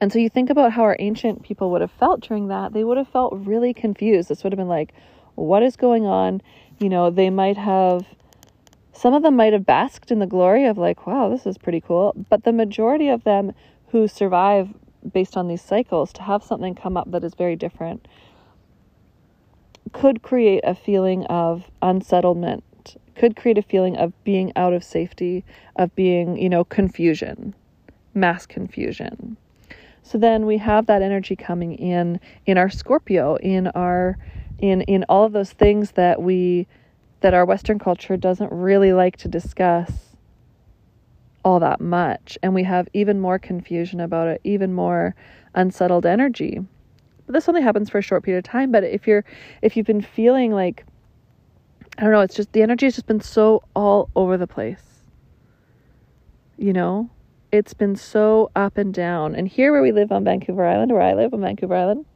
And 0.00 0.12
so 0.12 0.18
you 0.18 0.28
think 0.28 0.50
about 0.50 0.72
how 0.72 0.82
our 0.82 0.96
ancient 0.98 1.42
people 1.42 1.70
would 1.70 1.80
have 1.80 1.90
felt 1.90 2.20
during 2.20 2.48
that 2.48 2.72
they 2.72 2.84
would 2.84 2.98
have 2.98 3.08
felt 3.08 3.32
really 3.34 3.74
confused. 3.74 4.28
This 4.28 4.44
would 4.44 4.52
have 4.52 4.58
been 4.58 4.68
like 4.68 4.92
what 5.34 5.62
is 5.62 5.76
going 5.76 6.06
on? 6.06 6.42
You 6.78 6.88
know 6.88 7.10
they 7.10 7.30
might 7.30 7.56
have 7.56 8.06
some 9.00 9.14
of 9.14 9.22
them 9.22 9.34
might 9.34 9.54
have 9.54 9.64
basked 9.64 10.10
in 10.10 10.18
the 10.18 10.26
glory 10.26 10.66
of, 10.66 10.76
like, 10.76 11.06
wow, 11.06 11.30
this 11.30 11.46
is 11.46 11.56
pretty 11.56 11.80
cool. 11.80 12.12
But 12.28 12.44
the 12.44 12.52
majority 12.52 13.08
of 13.08 13.24
them 13.24 13.54
who 13.92 14.06
survive 14.06 14.68
based 15.10 15.38
on 15.38 15.48
these 15.48 15.62
cycles 15.62 16.12
to 16.12 16.22
have 16.22 16.44
something 16.44 16.74
come 16.74 16.98
up 16.98 17.10
that 17.10 17.24
is 17.24 17.32
very 17.32 17.56
different 17.56 18.06
could 19.94 20.22
create 20.22 20.60
a 20.64 20.74
feeling 20.74 21.24
of 21.28 21.70
unsettlement, 21.80 22.62
could 23.16 23.36
create 23.36 23.56
a 23.56 23.62
feeling 23.62 23.96
of 23.96 24.12
being 24.22 24.52
out 24.54 24.74
of 24.74 24.84
safety, 24.84 25.46
of 25.76 25.94
being, 25.94 26.36
you 26.36 26.50
know, 26.50 26.62
confusion, 26.62 27.54
mass 28.12 28.44
confusion. 28.44 29.38
So 30.02 30.18
then 30.18 30.44
we 30.44 30.58
have 30.58 30.84
that 30.86 31.00
energy 31.00 31.36
coming 31.36 31.72
in 31.72 32.20
in 32.44 32.58
our 32.58 32.68
Scorpio, 32.68 33.36
in 33.36 33.68
our 33.68 34.18
in 34.58 34.82
in 34.82 35.06
all 35.08 35.24
of 35.24 35.32
those 35.32 35.52
things 35.52 35.92
that 35.92 36.20
we 36.20 36.66
that 37.20 37.34
our 37.34 37.44
western 37.44 37.78
culture 37.78 38.16
doesn't 38.16 38.52
really 38.52 38.92
like 38.92 39.16
to 39.18 39.28
discuss 39.28 39.90
all 41.44 41.60
that 41.60 41.80
much 41.80 42.36
and 42.42 42.54
we 42.54 42.64
have 42.64 42.86
even 42.92 43.20
more 43.20 43.38
confusion 43.38 44.00
about 44.00 44.28
it, 44.28 44.40
even 44.44 44.72
more 44.72 45.14
unsettled 45.54 46.06
energy. 46.06 46.60
This 47.26 47.48
only 47.48 47.62
happens 47.62 47.88
for 47.88 47.98
a 47.98 48.02
short 48.02 48.24
period 48.24 48.44
of 48.44 48.50
time, 48.50 48.72
but 48.72 48.84
if 48.84 49.06
you're 49.06 49.24
if 49.62 49.76
you've 49.76 49.86
been 49.86 50.02
feeling 50.02 50.52
like 50.52 50.84
I 51.98 52.02
don't 52.02 52.12
know, 52.12 52.20
it's 52.20 52.34
just 52.34 52.52
the 52.52 52.62
energy 52.62 52.86
has 52.86 52.94
just 52.94 53.06
been 53.06 53.20
so 53.20 53.62
all 53.74 54.10
over 54.16 54.36
the 54.36 54.46
place. 54.46 54.82
You 56.56 56.72
know? 56.72 57.10
It's 57.52 57.74
been 57.74 57.96
so 57.96 58.50
up 58.54 58.78
and 58.78 58.94
down. 58.94 59.34
And 59.34 59.48
here 59.48 59.72
where 59.72 59.82
we 59.82 59.92
live 59.92 60.12
on 60.12 60.24
Vancouver 60.24 60.64
Island, 60.64 60.92
where 60.92 61.02
I 61.02 61.14
live 61.14 61.34
on 61.34 61.40
Vancouver 61.40 61.74
Island, 61.74 62.06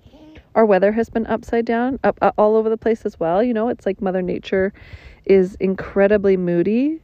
our 0.55 0.65
weather 0.65 0.93
has 0.93 1.09
been 1.11 1.27
upside 1.27 1.65
down, 1.65 1.99
up, 2.05 2.19
up 2.23 2.35
all 2.39 2.57
over 2.57 2.69
the 2.69 2.77
place 2.77 3.05
as 3.05 3.19
well. 3.19 3.43
You 3.43 3.55
know, 3.55 3.69
it's 3.69 3.87
like 3.87 4.01
Mother 4.01 4.23
Nature 4.23 4.73
is 5.25 5.57
incredibly 5.57 6.37
moody. 6.37 7.01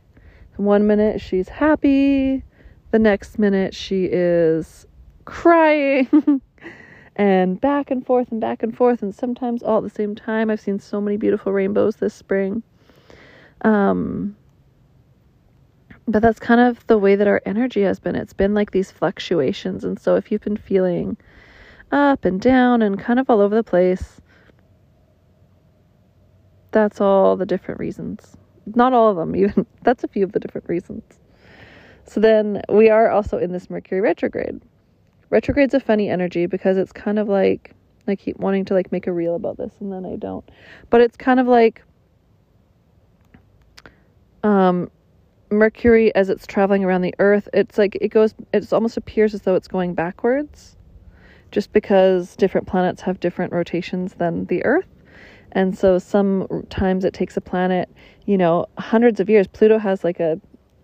One 0.57 0.87
minute 0.87 1.21
she's 1.21 1.49
happy, 1.49 2.45
the 2.91 2.99
next 2.99 3.39
minute 3.39 3.75
she 3.75 4.05
is 4.05 4.87
crying. 5.25 6.41
and 7.17 7.61
back 7.61 7.91
and 7.91 8.05
forth 8.05 8.31
and 8.31 8.41
back 8.41 8.63
and 8.63 8.77
forth 8.77 9.03
and 9.03 9.15
sometimes 9.15 9.63
all 9.63 9.79
at 9.79 9.85
the 9.85 9.91
same 9.91 10.15
time. 10.15 10.51
I've 10.51 10.61
seen 10.61 10.79
so 10.79 11.01
many 11.01 11.17
beautiful 11.17 11.53
rainbows 11.53 11.97
this 11.97 12.15
spring. 12.15 12.63
Um 13.63 14.37
but 16.07 16.23
that's 16.23 16.41
kind 16.41 16.61
of 16.61 16.85
the 16.89 16.99
way 16.99 17.15
that 17.15 17.29
our 17.29 17.41
energy 17.47 17.83
has 17.83 18.01
been. 18.01 18.17
It's 18.17 18.33
been 18.33 18.53
like 18.53 18.73
these 18.73 18.91
fluctuations. 18.91 19.85
And 19.85 19.99
so 19.99 20.17
if 20.17 20.33
you've 20.33 20.41
been 20.41 20.57
feeling 20.57 21.17
up 21.92 22.24
and 22.24 22.40
down 22.40 22.83
and 22.83 22.98
kind 22.98 23.18
of 23.18 23.29
all 23.29 23.40
over 23.40 23.55
the 23.55 23.64
place, 23.64 24.20
that's 26.70 27.00
all 27.00 27.37
the 27.37 27.46
different 27.46 27.81
reasons. 27.81 28.37
Not 28.74 28.92
all 28.92 29.11
of 29.11 29.16
them, 29.16 29.35
even. 29.37 29.66
That's 29.83 30.05
a 30.05 30.09
few 30.09 30.24
of 30.24 30.33
the 30.33 30.40
different 30.40 30.68
reasons. 30.68 31.03
So 32.05 32.20
then 32.20 32.62
we 32.68 32.90
are 32.90 33.11
also 33.11 33.38
in 33.38 33.53
this 33.53 33.70
Mercury 33.70 34.00
retrograde. 34.00 34.61
Retrograde's 35.31 35.74
a 35.74 35.81
funny 35.81 36.09
energy 36.09 36.46
because 36.46 36.76
it's 36.76 36.92
kind 36.92 37.18
of 37.18 37.29
like 37.29 37.74
I 38.09 38.16
keep 38.16 38.37
wanting 38.38 38.64
to 38.66 38.74
like 38.74 38.90
make 38.90 39.07
a 39.07 39.12
reel 39.12 39.37
about 39.37 39.57
this 39.59 39.72
and 39.79 39.92
then 39.92 40.05
I 40.05 40.16
don't. 40.16 40.48
But 40.90 41.00
it's 41.03 41.16
kind 41.16 41.38
of 41.38 41.46
like 41.46 41.83
um 44.42 44.90
Mercury 45.53 46.12
as 46.14 46.31
it's 46.31 46.46
traveling 46.46 46.85
around 46.85 47.03
the 47.03 47.14
earth, 47.20 47.48
it's 47.53 47.79
like 47.79 47.96
it 48.00 48.09
goes 48.09 48.35
it 48.53 48.72
almost 48.72 48.96
appears 48.96 49.35
as 49.35 49.42
though 49.42 49.55
it's 49.55 49.68
going 49.68 49.94
backwards 49.94 50.76
just 51.51 51.73
because 51.73 52.37
different 52.37 52.67
planets 52.67 53.03
have 53.03 53.21
different 53.21 53.53
rotations 53.53 54.15
than 54.15 54.47
the 54.47 54.65
earth. 54.65 54.87
And 55.53 55.77
so 55.77 55.99
sometimes 55.99 57.05
it 57.05 57.13
takes 57.13 57.37
a 57.37 57.41
planet, 57.41 57.89
you 58.25 58.39
know, 58.39 58.67
hundreds 58.79 59.19
of 59.21 59.29
years. 59.29 59.47
Pluto 59.49 59.79
has 59.79 60.05
like 60.05 60.21
a 60.21 60.41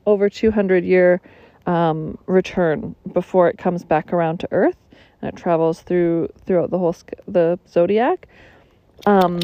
over 0.06 0.28
200 0.28 0.84
year 0.84 1.20
um, 1.66 2.16
return 2.26 2.94
before 3.12 3.48
it 3.48 3.58
comes 3.58 3.84
back 3.84 4.12
around 4.12 4.40
to 4.40 4.48
Earth, 4.52 4.76
and 5.20 5.28
it 5.28 5.36
travels 5.36 5.82
through 5.82 6.28
throughout 6.46 6.70
the 6.70 6.78
whole 6.78 6.94
the 7.26 7.58
zodiac. 7.68 8.26
Um, 9.04 9.40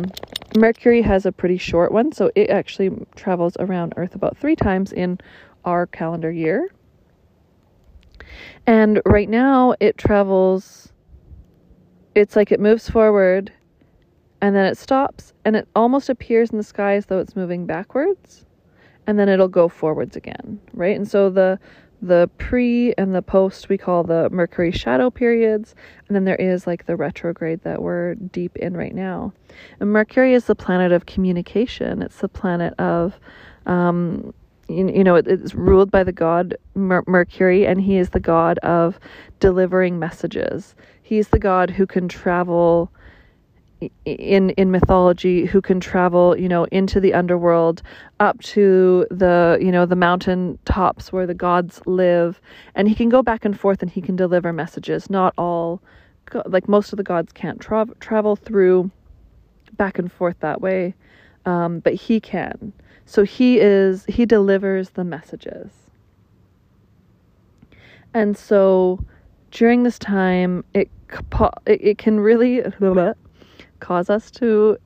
Mercury 0.56 1.02
has 1.02 1.26
a 1.26 1.32
pretty 1.32 1.58
short 1.58 1.92
one, 1.92 2.12
so 2.12 2.30
it 2.34 2.48
actually 2.48 2.90
travels 3.16 3.56
around 3.58 3.94
Earth 3.96 4.14
about 4.14 4.36
three 4.36 4.56
times 4.56 4.92
in 4.92 5.18
our 5.64 5.86
calendar 5.86 6.30
year. 6.30 6.68
And 8.66 9.00
right 9.04 9.28
now, 9.28 9.74
it 9.80 9.98
travels. 9.98 10.91
It's 12.14 12.36
like 12.36 12.52
it 12.52 12.60
moves 12.60 12.88
forward, 12.88 13.52
and 14.40 14.54
then 14.54 14.66
it 14.66 14.76
stops, 14.76 15.32
and 15.44 15.56
it 15.56 15.68
almost 15.74 16.08
appears 16.08 16.50
in 16.50 16.58
the 16.58 16.64
sky 16.64 16.94
as 16.94 17.06
though 17.06 17.18
it's 17.18 17.36
moving 17.36 17.66
backwards 17.66 18.44
and 19.06 19.18
then 19.18 19.28
it'll 19.28 19.48
go 19.48 19.68
forwards 19.68 20.16
again, 20.16 20.60
right? 20.74 20.96
And 20.96 21.08
so 21.08 21.30
the 21.30 21.58
the 22.04 22.28
pre 22.36 22.92
and 22.98 23.14
the 23.14 23.22
post 23.22 23.68
we 23.68 23.78
call 23.78 24.02
the 24.02 24.28
Mercury 24.30 24.72
shadow 24.72 25.08
periods, 25.08 25.76
and 26.08 26.16
then 26.16 26.24
there 26.24 26.36
is 26.36 26.66
like 26.66 26.86
the 26.86 26.96
retrograde 26.96 27.62
that 27.62 27.80
we're 27.80 28.16
deep 28.16 28.56
in 28.56 28.76
right 28.76 28.94
now. 28.94 29.32
And 29.78 29.90
Mercury 29.90 30.34
is 30.34 30.46
the 30.46 30.56
planet 30.56 30.90
of 30.90 31.06
communication. 31.06 32.02
It's 32.02 32.18
the 32.18 32.28
planet 32.28 32.74
of, 32.80 33.20
um, 33.66 34.34
you, 34.72 34.88
you 34.88 35.04
know, 35.04 35.16
it, 35.16 35.26
it's 35.26 35.54
ruled 35.54 35.90
by 35.90 36.04
the 36.04 36.12
god 36.12 36.56
Mer- 36.74 37.04
Mercury, 37.06 37.66
and 37.66 37.80
he 37.80 37.96
is 37.96 38.10
the 38.10 38.20
god 38.20 38.58
of 38.58 38.98
delivering 39.40 39.98
messages. 39.98 40.74
He's 41.02 41.28
the 41.28 41.38
god 41.38 41.70
who 41.70 41.86
can 41.86 42.08
travel 42.08 42.90
in 44.04 44.50
in 44.50 44.70
mythology 44.70 45.44
who 45.46 45.60
can 45.60 45.80
travel 45.80 46.36
you 46.38 46.48
know 46.48 46.64
into 46.66 47.00
the 47.00 47.14
underworld 47.14 47.82
up 48.20 48.40
to 48.40 49.06
the 49.10 49.58
you 49.60 49.72
know 49.72 49.86
the 49.86 49.96
mountain 49.96 50.58
tops 50.64 51.12
where 51.12 51.26
the 51.26 51.34
gods 51.34 51.80
live 51.86 52.40
and 52.74 52.88
he 52.88 52.94
can 52.94 53.08
go 53.08 53.22
back 53.22 53.44
and 53.44 53.58
forth 53.58 53.82
and 53.82 53.90
he 53.90 54.00
can 54.00 54.14
deliver 54.16 54.52
messages 54.52 55.10
not 55.10 55.34
all 55.36 55.82
like 56.46 56.68
most 56.68 56.92
of 56.92 56.96
the 56.96 57.02
gods 57.02 57.32
can't 57.32 57.60
tra- 57.60 57.86
travel 58.00 58.36
through 58.36 58.90
back 59.76 59.98
and 59.98 60.12
forth 60.12 60.38
that 60.40 60.60
way 60.60 60.94
um, 61.44 61.80
but 61.80 61.94
he 61.94 62.20
can 62.20 62.72
so 63.12 63.24
he 63.24 63.60
is 63.60 64.06
he 64.06 64.24
delivers 64.24 64.90
the 64.90 65.04
messages 65.04 65.70
and 68.14 68.38
so 68.38 68.98
during 69.50 69.82
this 69.82 69.98
time 69.98 70.64
it 70.72 70.90
it, 71.66 71.80
it 71.82 71.98
can 71.98 72.18
really 72.20 72.62
cause 73.80 74.08
us 74.08 74.30
to 74.30 74.78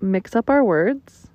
mix 0.00 0.34
up 0.34 0.48
our 0.48 0.64
words. 0.64 1.29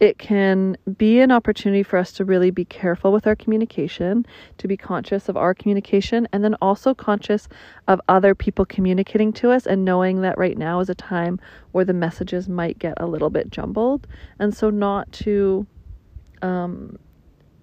It 0.00 0.18
can 0.18 0.76
be 0.98 1.20
an 1.20 1.30
opportunity 1.30 1.82
for 1.82 1.98
us 1.98 2.12
to 2.14 2.24
really 2.24 2.50
be 2.50 2.64
careful 2.64 3.12
with 3.12 3.26
our 3.26 3.36
communication, 3.36 4.26
to 4.58 4.68
be 4.68 4.76
conscious 4.76 5.28
of 5.28 5.36
our 5.36 5.54
communication, 5.54 6.26
and 6.32 6.42
then 6.42 6.56
also 6.60 6.94
conscious 6.94 7.48
of 7.86 8.00
other 8.08 8.34
people 8.34 8.66
communicating 8.66 9.32
to 9.34 9.50
us 9.50 9.66
and 9.66 9.84
knowing 9.84 10.20
that 10.22 10.36
right 10.36 10.58
now 10.58 10.80
is 10.80 10.90
a 10.90 10.94
time 10.94 11.38
where 11.72 11.84
the 11.84 11.94
messages 11.94 12.48
might 12.48 12.78
get 12.78 12.94
a 12.98 13.06
little 13.06 13.30
bit 13.30 13.50
jumbled. 13.50 14.06
And 14.38 14.54
so, 14.54 14.68
not 14.68 15.10
to, 15.12 15.66
um, 16.42 16.98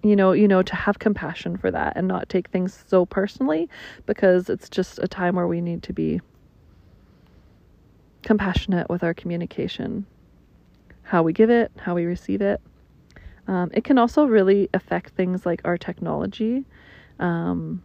you 0.02 0.16
know, 0.16 0.32
you 0.32 0.48
know, 0.48 0.62
to 0.62 0.74
have 0.74 0.98
compassion 0.98 1.56
for 1.56 1.70
that 1.70 1.92
and 1.96 2.08
not 2.08 2.28
take 2.28 2.48
things 2.48 2.84
so 2.88 3.06
personally 3.06 3.68
because 4.06 4.48
it's 4.48 4.68
just 4.68 4.98
a 4.98 5.06
time 5.06 5.36
where 5.36 5.46
we 5.46 5.60
need 5.60 5.82
to 5.84 5.92
be 5.92 6.20
compassionate 8.22 8.88
with 8.88 9.02
our 9.04 9.14
communication, 9.14 10.06
how 11.12 11.22
we 11.22 11.34
give 11.34 11.50
it, 11.50 11.70
how 11.76 11.94
we 11.94 12.06
receive 12.06 12.40
it. 12.40 12.58
Um, 13.46 13.70
it 13.74 13.84
can 13.84 13.98
also 13.98 14.24
really 14.24 14.70
affect 14.72 15.10
things 15.10 15.44
like 15.44 15.60
our 15.62 15.76
technology, 15.76 16.64
um, 17.20 17.82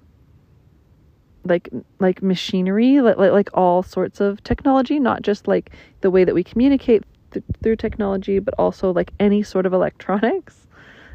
like 1.43 1.69
like 1.99 2.23
machinery, 2.23 3.01
like, 3.01 3.17
like 3.17 3.49
all 3.53 3.83
sorts 3.83 4.21
of 4.21 4.41
technology, 4.45 4.97
not 4.97 5.23
just 5.23 5.45
like 5.45 5.71
the 5.99 6.09
way 6.09 6.23
that 6.23 6.33
we 6.33 6.41
communicate 6.41 7.03
th- 7.31 7.43
through 7.61 7.75
technology, 7.75 8.39
but 8.39 8.53
also 8.57 8.93
like 8.93 9.11
any 9.19 9.43
sort 9.43 9.65
of 9.65 9.73
electronics. 9.79 10.65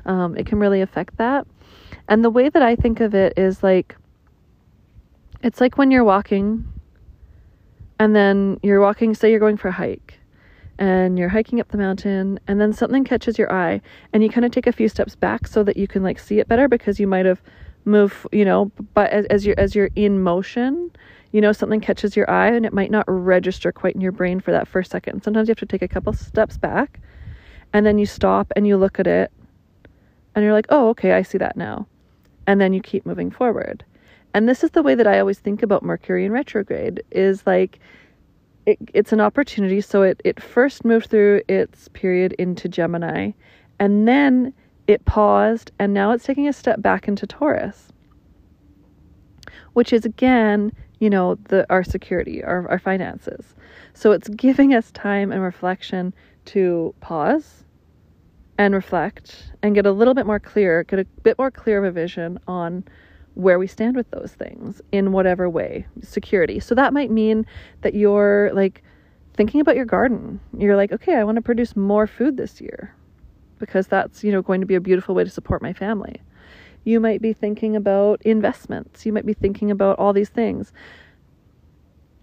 Um, 0.05 0.37
it 0.37 0.45
can 0.45 0.59
really 0.59 0.83
affect 0.83 1.17
that. 1.17 1.47
And 2.09 2.23
the 2.23 2.31
way 2.31 2.51
that 2.51 2.61
I 2.63 2.77
think 2.77 3.01
of 3.01 3.15
it 3.15 3.33
is 3.39 3.63
like 3.63 3.97
it's 5.43 5.63
like 5.63 5.79
when 5.79 5.91
you're 5.91 6.05
walking 6.05 6.67
and 7.99 8.15
then 8.15 8.61
you're 8.63 8.83
walking, 8.83 9.15
say 9.15 9.31
you're 9.31 9.41
going 9.41 9.57
for 9.57 9.69
a 9.69 9.73
hike, 9.73 10.22
and 10.83 11.17
you're 11.17 11.29
hiking 11.29 11.61
up 11.61 11.69
the 11.69 11.79
mountain, 11.79 12.41
and 12.49 12.61
then 12.61 12.73
something 12.73 13.05
catches 13.05 13.39
your 13.39 13.53
eye, 13.53 13.81
and 14.13 14.25
you 14.25 14.29
kind 14.29 14.45
of 14.45 14.51
take 14.51 14.67
a 14.67 14.73
few 14.73 14.89
steps 14.89 15.15
back 15.15 15.47
so 15.47 15.63
that 15.63 15.77
you 15.77 15.87
can 15.87 16.03
like 16.03 16.19
see 16.19 16.41
it 16.41 16.49
better 16.49 16.67
because 16.67 16.99
you 16.99 17.07
might 17.07 17.25
have 17.25 17.41
moved, 17.85 18.27
you 18.33 18.45
know, 18.45 18.73
but 18.93 19.09
as, 19.13 19.25
as 19.27 19.47
you're 19.47 19.55
as 19.59 19.77
you're 19.77 19.91
in 19.95 20.21
motion, 20.21 20.91
you 21.31 21.41
know, 21.41 21.53
something 21.53 21.81
catches 21.81 22.17
your 22.17 22.29
eye 22.29 22.49
and 22.49 22.67
it 22.67 22.73
might 22.73 22.91
not 22.91 23.05
register 23.07 23.71
quite 23.71 23.95
in 23.95 24.01
your 24.01 24.11
brain 24.11 24.41
for 24.41 24.51
that 24.51 24.67
first 24.67 24.91
second. 24.91 25.23
Sometimes 25.23 25.47
you 25.47 25.53
have 25.53 25.59
to 25.59 25.67
take 25.67 25.83
a 25.83 25.89
couple 25.89 26.13
steps 26.13 26.59
back, 26.59 26.99
and 27.73 27.87
then 27.87 27.97
you 27.97 28.05
stop 28.05 28.53
and 28.57 28.67
you 28.67 28.77
look 28.77 28.99
at 28.99 29.07
it, 29.07 29.31
and 30.35 30.45
you're 30.45 30.53
like, 30.53 30.67
oh, 30.71 30.89
okay, 30.89 31.13
I 31.13 31.23
see 31.23 31.39
that 31.39 31.57
now, 31.57 31.87
and 32.49 32.61
then 32.61 32.73
you 32.73 32.81
keep 32.81 33.07
moving 33.07 33.31
forward. 33.31 33.85
And 34.35 34.49
this 34.49 34.65
is 34.65 34.73
the 34.73 34.83
way 34.83 34.97
that 34.97 35.07
I 35.07 35.21
always 35.21 35.39
think 35.39 35.63
about 35.63 35.85
Mercury 35.85 36.25
in 36.25 36.33
retrograde 36.33 37.05
is 37.13 37.47
like 37.47 37.79
it, 38.67 38.79
it's 38.95 39.13
an 39.13 39.21
opportunity. 39.21 39.81
So 39.81 40.03
it, 40.03 40.21
it 40.25 40.43
first 40.43 40.85
moved 40.85 41.11
through 41.11 41.43
its 41.49 41.89
period 41.89 42.33
into 42.35 42.69
Gemini 42.69 43.33
and 43.79 44.07
then 44.07 44.55
it 44.87 45.05
paused 45.05 45.71
and 45.79 45.95
now 45.95 46.13
it's 46.13 46.25
taking 46.25 46.49
a 46.49 46.53
step 46.53 46.83
back 46.83 47.09
into 47.09 47.27
Taurus, 47.27 47.89
which 49.73 49.93
is 49.93 50.05
again 50.05 50.73
you 51.03 51.11
know, 51.11 51.35
the 51.49 51.67
our 51.69 51.83
security, 51.83 52.45
our 52.45 52.69
our 52.71 52.79
finances. 52.79 53.57
So 53.93 54.13
it's 54.13 54.29
giving 54.29 54.73
us 54.73 54.93
time 54.93 55.33
and 55.33 55.43
reflection 55.43 56.15
to 56.45 56.95
pause 57.01 57.65
and 58.57 58.73
reflect 58.73 59.53
and 59.65 59.75
get 59.75 59.85
a 59.85 59.91
little 59.91 60.15
bit 60.15 60.27
more 60.27 60.39
clear, 60.39 60.85
get 60.85 61.01
a 61.01 61.05
bit 61.25 61.37
more 61.41 61.51
clear 61.51 61.79
of 61.79 61.85
a 61.85 61.91
vision 61.91 62.39
on 62.47 62.85
where 63.35 63.59
we 63.59 63.67
stand 63.67 63.97
with 63.97 64.11
those 64.11 64.33
things 64.33 64.81
in 64.93 65.13
whatever 65.13 65.49
way 65.49 65.87
security. 66.03 66.61
So 66.61 66.75
that 66.75 66.93
might 66.93 67.11
mean 67.11 67.47
that 67.81 67.95
you're 67.95 68.51
like 68.53 68.83
thinking 69.35 69.61
about 69.61 69.77
your 69.77 69.85
garden. 69.85 70.41
You're 70.57 70.77
like 70.77 70.93
okay 70.93 71.15
i 71.17 71.25
want 71.25 71.37
to 71.37 71.43
produce 71.43 71.75
more 71.77 72.07
food 72.07 72.37
this 72.37 72.61
year 72.61 72.95
because 73.59 73.87
that's 73.87 74.23
you 74.25 74.33
know 74.33 74.43
going 74.43 74.61
to 74.61 74.67
be 74.67 74.75
a 74.75 74.81
beautiful 74.81 75.15
way 75.15 75.25
to 75.25 75.31
support 75.31 75.63
my 75.63 75.73
family. 75.73 76.21
You 76.85 77.01
might 77.01 77.23
be 77.23 77.33
thinking 77.33 77.77
about 77.77 78.21
investments. 78.23 79.07
You 79.07 79.13
might 79.13 79.25
be 79.25 79.35
thinking 79.35 79.71
about 79.71 79.99
all 79.99 80.13
these 80.13 80.31
things. 80.31 80.73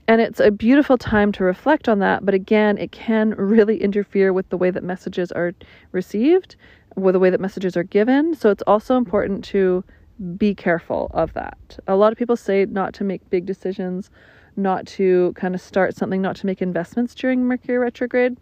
And 0.07 0.21
it's 0.21 0.39
a 0.39 0.51
beautiful 0.51 0.97
time 0.97 1.31
to 1.33 1.43
reflect 1.43 1.87
on 1.87 1.99
that 1.99 2.25
but 2.25 2.33
again 2.33 2.77
it 2.77 2.91
can 2.91 3.31
really 3.31 3.81
interfere 3.81 4.33
with 4.33 4.49
the 4.49 4.57
way 4.57 4.71
that 4.71 4.83
messages 4.83 5.31
are 5.31 5.53
received 5.91 6.55
with 6.95 7.13
the 7.13 7.19
way 7.19 7.29
that 7.29 7.39
messages 7.39 7.77
are 7.77 7.83
given. 7.83 8.35
So 8.35 8.49
it's 8.49 8.63
also 8.67 8.97
important 8.97 9.43
to 9.45 9.83
be 10.37 10.53
careful 10.53 11.09
of 11.13 11.33
that. 11.33 11.79
A 11.87 11.95
lot 11.95 12.11
of 12.11 12.17
people 12.17 12.35
say 12.35 12.65
not 12.65 12.93
to 12.95 13.03
make 13.03 13.27
big 13.29 13.45
decisions, 13.45 14.09
not 14.55 14.85
to 14.87 15.33
kind 15.35 15.55
of 15.55 15.61
start 15.61 15.95
something, 15.95 16.21
not 16.21 16.35
to 16.37 16.45
make 16.45 16.61
investments 16.61 17.15
during 17.15 17.45
Mercury 17.45 17.77
retrograde. 17.77 18.37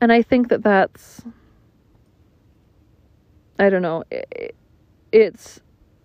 And 0.00 0.12
I 0.12 0.22
think 0.22 0.48
that 0.48 0.62
that's 0.62 1.22
I 3.58 3.70
don't 3.70 3.82
know, 3.82 4.02
it's 5.12 5.60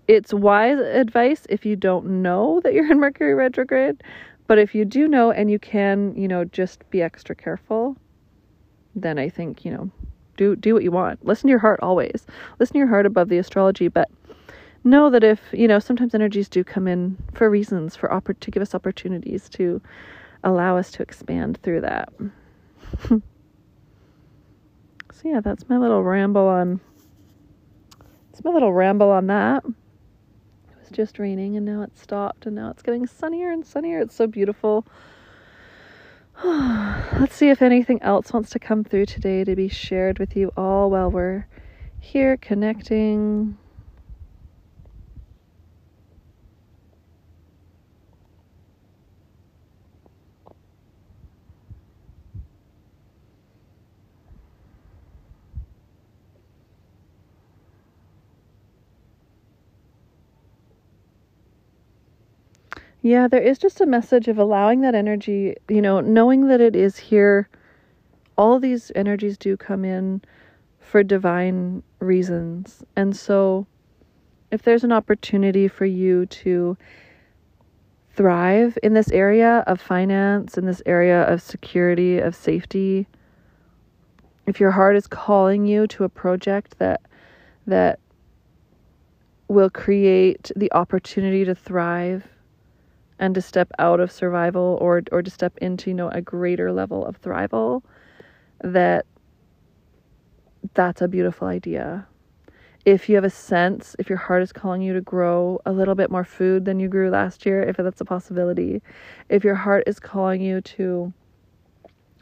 it's 0.08 0.34
wise 0.34 0.80
advice 0.80 1.46
if 1.50 1.66
you 1.66 1.76
don't 1.76 2.22
know 2.22 2.62
that 2.64 2.74
you're 2.74 2.92
in 2.92 3.00
Mercury 3.00 3.34
retrograde, 3.34 4.02
but 4.48 4.58
if 4.58 4.74
you 4.74 4.86
do 4.86 5.08
know 5.08 5.32
and 5.32 5.52
you 5.52 5.60
can, 5.60 6.16
you 6.16 6.28
know, 6.28 6.46
just 6.46 6.88
be 6.90 7.02
extra 7.02 7.36
careful, 7.36 7.96
then 8.96 9.20
I 9.20 9.30
think, 9.30 9.66
you 9.66 9.72
know, 9.72 9.92
do 10.40 10.56
do 10.56 10.74
what 10.74 10.84
you 10.84 10.92
want. 10.92 11.24
Listen 11.26 11.48
to 11.48 11.52
your 11.52 11.60
heart 11.60 11.80
always. 11.84 12.26
Listen 12.60 12.74
to 12.74 12.80
your 12.80 12.88
heart 12.88 13.06
above 13.06 13.30
the 13.30 13.38
astrology, 13.38 13.90
but 13.90 14.10
know 14.84 15.10
that 15.10 15.24
if, 15.24 15.42
you 15.52 15.68
know, 15.68 15.78
sometimes 15.78 16.16
energies 16.16 16.48
do 16.48 16.64
come 16.64 16.88
in 16.88 17.18
for 17.34 17.50
reasons, 17.50 17.96
for 17.96 18.08
oppor- 18.10 18.40
to 18.40 18.50
give 18.50 18.64
us 18.64 18.74
opportunities 18.74 19.50
to 19.50 19.82
allow 20.44 20.78
us 20.78 20.90
to 20.92 21.04
expand 21.04 21.60
through 21.62 21.82
that. 21.82 22.10
so 23.10 23.22
yeah, 25.26 25.42
that's 25.42 25.68
my 25.68 25.78
little 25.78 26.04
ramble 26.04 26.48
on 26.48 26.80
it's 28.32 28.46
my 28.46 28.52
little 28.52 28.72
ramble 28.72 29.10
on 29.10 29.28
that. 29.28 29.66
It 29.66 30.80
was 30.80 30.90
just 30.94 31.20
raining 31.20 31.58
and 31.58 31.66
now 31.66 31.82
it's 31.82 32.02
stopped 32.02 32.46
and 32.46 32.56
now 32.56 32.70
it's 32.70 32.82
getting 32.82 33.06
sunnier 33.06 33.52
and 33.52 33.66
sunnier. 33.66 34.00
It's 34.00 34.16
so 34.16 34.28
beautiful. 34.28 34.88
Let's 37.18 37.36
see 37.36 37.50
if 37.50 37.62
anything 37.62 38.02
else 38.02 38.32
wants 38.32 38.52
to 38.52 38.60
come 38.60 38.84
through 38.84 39.08
today 39.08 39.44
to 39.44 39.56
be 39.56 39.68
shared 39.68 40.20
with 40.20 40.36
you 40.36 40.52
all 40.56 40.92
while 40.92 41.10
we're 41.10 41.48
here 42.00 42.38
connecting. 42.38 43.58
Yeah, 63.10 63.28
there 63.28 63.42
is 63.42 63.58
just 63.58 63.82
a 63.82 63.88
message 63.88 64.28
of 64.28 64.38
allowing 64.38 64.82
that 64.82 64.94
energy, 64.94 65.56
you 65.68 65.82
know, 65.82 66.00
knowing 66.00 66.46
that 66.50 66.62
it 66.62 66.76
is 66.76 66.96
here. 66.96 67.50
All 68.38 68.60
these 68.60 68.92
energies 68.94 69.36
do 69.36 69.58
come 69.58 69.84
in 69.84 70.22
for 70.80 71.02
divine 71.02 71.82
reasons. 71.98 72.84
And 72.96 73.18
so, 73.18 73.66
if 74.52 74.62
there's 74.62 74.84
an 74.84 74.92
opportunity 74.92 75.68
for 75.68 75.86
you 75.86 76.28
to 76.28 76.78
thrive 78.14 78.78
in 78.84 78.94
this 78.94 79.10
area 79.10 79.64
of 79.66 79.82
finance, 79.82 80.56
in 80.56 80.68
this 80.68 80.84
area 80.86 81.24
of 81.24 81.42
security, 81.42 82.20
of 82.20 82.36
safety, 82.36 83.08
if 84.46 84.60
your 84.60 84.70
heart 84.70 84.96
is 84.96 85.08
calling 85.08 85.66
you 85.66 85.88
to 85.88 86.04
a 86.04 86.10
project 86.10 86.78
that 86.78 87.02
that 87.66 87.98
will 89.48 89.72
create 89.72 90.52
the 90.56 90.72
opportunity 90.74 91.44
to 91.44 91.56
thrive 91.56 92.24
and 93.20 93.36
to 93.36 93.42
step 93.42 93.70
out 93.78 94.00
of 94.00 94.12
survival 94.12 94.78
or 94.82 95.04
or 95.12 95.22
to 95.22 95.30
step 95.30 95.58
into 95.58 95.90
you 95.90 95.94
know 95.94 96.10
a 96.10 96.22
greater 96.22 96.72
level 96.72 97.06
of 97.06 97.22
thrival 97.22 97.84
that 98.64 99.06
that's 100.74 101.02
a 101.02 101.08
beautiful 101.08 101.48
idea. 101.48 102.06
If 102.86 103.10
you 103.10 103.16
have 103.16 103.24
a 103.24 103.30
sense 103.30 103.96
if 104.00 104.10
your 104.10 104.18
heart 104.18 104.42
is 104.42 104.52
calling 104.52 104.82
you 104.82 104.94
to 104.94 105.02
grow 105.02 105.60
a 105.66 105.72
little 105.72 105.96
bit 105.96 106.10
more 106.10 106.24
food 106.24 106.66
than 106.66 106.80
you 106.80 106.88
grew 106.88 107.10
last 107.10 107.46
year 107.46 107.62
if 107.62 107.78
that's 107.78 108.02
a 108.02 108.06
possibility. 108.06 108.82
If 109.28 109.44
your 109.44 109.56
heart 109.56 109.84
is 109.86 110.00
calling 110.00 110.42
you 110.42 110.62
to 110.62 111.14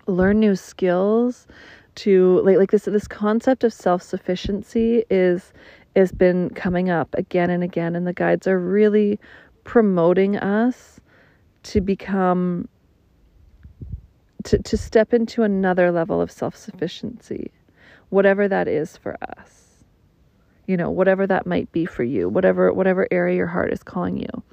learn 0.08 0.40
new 0.40 0.56
skills 0.56 1.48
to 1.96 2.42
like 2.42 2.58
like 2.58 2.72
this 2.72 2.86
this 2.86 3.08
concept 3.08 3.64
of 3.64 3.74
self-sufficiency 3.74 5.04
is 5.10 5.52
has 5.96 6.12
been 6.12 6.50
coming 6.52 6.90
up 6.90 7.14
again 7.16 7.50
and 7.50 7.64
again 7.64 7.96
and 7.96 8.06
the 8.06 8.14
guides 8.14 8.48
are 8.48 8.60
really 8.60 9.20
promoting 9.68 10.38
us 10.38 11.02
to 11.62 11.82
become 11.82 12.70
to, 14.46 14.58
to 14.60 14.78
step 14.78 15.14
into 15.14 15.44
another 15.44 15.92
level 15.92 16.22
of 16.22 16.32
self-sufficiency 16.32 17.52
whatever 18.10 18.48
that 18.48 18.70
is 18.70 18.96
for 18.96 19.18
us. 19.22 19.84
You 20.68 20.78
know 20.78 20.90
whatever 20.90 21.28
that 21.28 21.46
might 21.46 21.70
be 21.74 21.86
for 21.86 22.04
you 22.04 22.30
whatever 22.30 22.72
whatever 22.72 23.10
area 23.12 23.36
your 23.36 23.48
heart 23.48 23.74
is 23.74 23.84
calling 23.84 24.18
you. 24.18 24.44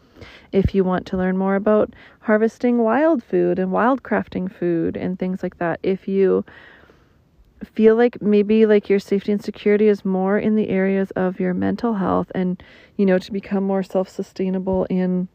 If 0.51 0.75
you 0.75 0.83
want 0.83 1.07
to 1.07 1.17
learn 1.17 1.39
more 1.39 1.55
about 1.55 1.95
harvesting 2.21 2.79
wild 2.79 3.23
food 3.23 3.61
and 3.61 3.71
wild 3.71 4.03
crafting 4.03 4.53
food 4.53 4.97
and 4.97 5.17
things 5.17 5.45
like 5.45 5.59
that 5.59 5.79
if 5.85 6.09
you 6.09 6.45
feel 7.65 7.97
like 7.97 8.21
maybe 8.23 8.67
like 8.67 8.89
your 8.89 8.99
safety 8.99 9.33
and 9.33 9.43
security 9.43 9.89
is 9.89 10.05
more 10.05 10.39
in 10.39 10.55
the 10.57 10.69
areas 10.69 11.11
of 11.13 11.41
your 11.41 11.55
mental 11.55 11.95
health 11.95 12.31
and 12.35 12.63
you 12.97 13.07
know 13.07 13.19
to 13.19 13.33
become 13.33 13.65
more 13.65 13.83
self-sustainable 13.83 14.85
in 14.91 15.29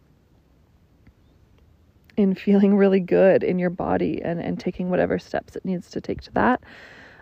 in 2.18 2.36
feeling 2.36 2.76
really 2.76 3.00
good 3.00 3.44
in 3.44 3.60
your 3.60 3.70
body 3.70 4.22
and 4.22 4.42
and 4.42 4.60
taking 4.60 4.90
whatever 4.90 5.18
steps 5.18 5.56
it 5.56 5.64
needs 5.66 5.90
to 5.90 6.02
take 6.02 6.22
to 6.22 6.32
that. 6.34 6.62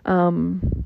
Um 0.05 0.85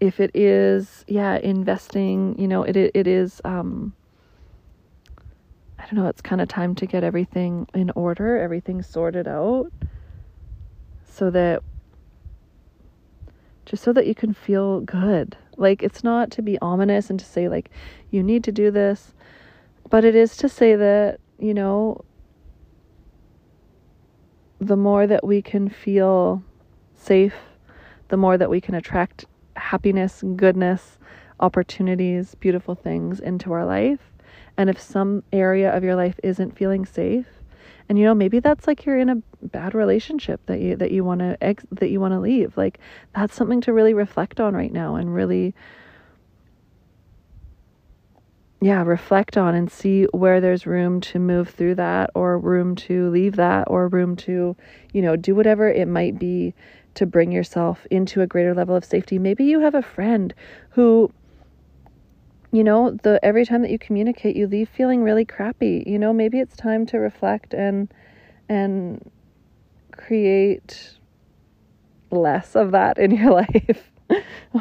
if 0.00 0.20
it 0.20 0.30
is 0.34 1.04
yeah 1.06 1.36
investing 1.36 2.38
you 2.38 2.48
know 2.48 2.62
it 2.62 2.76
it, 2.76 2.90
it 2.94 3.06
is 3.06 3.40
um 3.44 3.94
I 5.84 5.86
don't 5.88 5.96
know, 5.96 6.08
it's 6.08 6.22
kind 6.22 6.40
of 6.40 6.48
time 6.48 6.74
to 6.76 6.86
get 6.86 7.04
everything 7.04 7.68
in 7.74 7.90
order, 7.94 8.38
everything 8.38 8.80
sorted 8.80 9.28
out 9.28 9.70
so 11.06 11.30
that 11.30 11.62
just 13.66 13.82
so 13.82 13.92
that 13.92 14.06
you 14.06 14.14
can 14.14 14.32
feel 14.32 14.80
good. 14.80 15.36
Like 15.58 15.82
it's 15.82 16.02
not 16.02 16.30
to 16.32 16.42
be 16.42 16.58
ominous 16.60 17.10
and 17.10 17.18
to 17.18 17.26
say 17.26 17.50
like 17.50 17.68
you 18.10 18.22
need 18.22 18.44
to 18.44 18.52
do 18.52 18.70
this, 18.70 19.12
but 19.90 20.06
it 20.06 20.14
is 20.14 20.38
to 20.38 20.48
say 20.48 20.74
that, 20.74 21.20
you 21.38 21.52
know, 21.52 22.02
the 24.58 24.76
more 24.76 25.06
that 25.06 25.26
we 25.26 25.42
can 25.42 25.68
feel 25.68 26.42
safe, 26.94 27.36
the 28.08 28.16
more 28.16 28.38
that 28.38 28.48
we 28.48 28.58
can 28.58 28.74
attract 28.74 29.26
happiness, 29.56 30.24
goodness, 30.34 30.98
opportunities, 31.40 32.34
beautiful 32.36 32.74
things 32.74 33.20
into 33.20 33.52
our 33.52 33.66
life 33.66 34.13
and 34.56 34.70
if 34.70 34.80
some 34.80 35.22
area 35.32 35.74
of 35.74 35.82
your 35.82 35.94
life 35.94 36.18
isn't 36.22 36.56
feeling 36.56 36.86
safe, 36.86 37.26
and 37.88 37.98
you 37.98 38.04
know 38.04 38.14
maybe 38.14 38.40
that's 38.40 38.66
like 38.66 38.86
you're 38.86 38.98
in 38.98 39.10
a 39.10 39.16
bad 39.42 39.74
relationship 39.74 40.40
that 40.46 40.60
you 40.60 40.76
that 40.76 40.90
you 40.90 41.04
want 41.04 41.20
to 41.20 41.36
ex- 41.42 41.66
that 41.70 41.90
you 41.90 42.00
want 42.00 42.12
to 42.12 42.20
leave, 42.20 42.56
like 42.56 42.78
that's 43.14 43.34
something 43.34 43.60
to 43.62 43.72
really 43.72 43.94
reflect 43.94 44.40
on 44.40 44.54
right 44.54 44.72
now 44.72 44.94
and 44.96 45.14
really 45.14 45.54
yeah, 48.64 48.82
reflect 48.82 49.36
on 49.36 49.54
and 49.54 49.70
see 49.70 50.04
where 50.12 50.40
there's 50.40 50.66
room 50.66 50.98
to 50.98 51.18
move 51.18 51.50
through 51.50 51.74
that 51.74 52.08
or 52.14 52.38
room 52.38 52.74
to 52.74 53.10
leave 53.10 53.36
that 53.36 53.64
or 53.66 53.88
room 53.88 54.16
to, 54.16 54.56
you 54.94 55.02
know, 55.02 55.16
do 55.16 55.34
whatever 55.34 55.70
it 55.70 55.86
might 55.86 56.18
be 56.18 56.54
to 56.94 57.04
bring 57.04 57.30
yourself 57.30 57.86
into 57.90 58.22
a 58.22 58.26
greater 58.26 58.54
level 58.54 58.74
of 58.74 58.82
safety. 58.82 59.18
Maybe 59.18 59.44
you 59.44 59.60
have 59.60 59.74
a 59.74 59.82
friend 59.82 60.32
who 60.70 61.12
you 62.54 62.62
know, 62.62 62.96
the 63.02 63.18
every 63.24 63.44
time 63.44 63.62
that 63.62 63.70
you 63.72 63.80
communicate, 63.80 64.36
you 64.36 64.46
leave 64.46 64.68
feeling 64.68 65.02
really 65.02 65.24
crappy. 65.24 65.82
You 65.88 65.98
know, 65.98 66.12
maybe 66.12 66.38
it's 66.38 66.56
time 66.56 66.86
to 66.86 66.98
reflect 66.98 67.52
and 67.52 67.92
and 68.48 69.10
create 69.90 70.94
less 72.12 72.54
of 72.54 72.70
that 72.70 72.96
in 72.96 73.10
your 73.16 73.32
life 73.32 73.90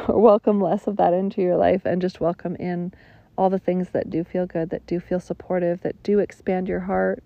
or 0.08 0.20
welcome 0.20 0.60
less 0.60 0.88
of 0.88 0.98
that 0.98 1.14
into 1.14 1.40
your 1.40 1.56
life 1.56 1.86
and 1.86 2.02
just 2.02 2.20
welcome 2.20 2.56
in 2.56 2.92
all 3.38 3.52
the 3.52 3.60
things 3.60 3.90
that 3.92 4.10
do 4.10 4.24
feel 4.24 4.48
good, 4.48 4.72
that 4.72 4.88
do 4.88 5.00
feel 5.00 5.20
supportive, 5.20 5.82
that 5.82 6.02
do 6.02 6.18
expand 6.18 6.68
your 6.68 6.80
heart, 6.80 7.24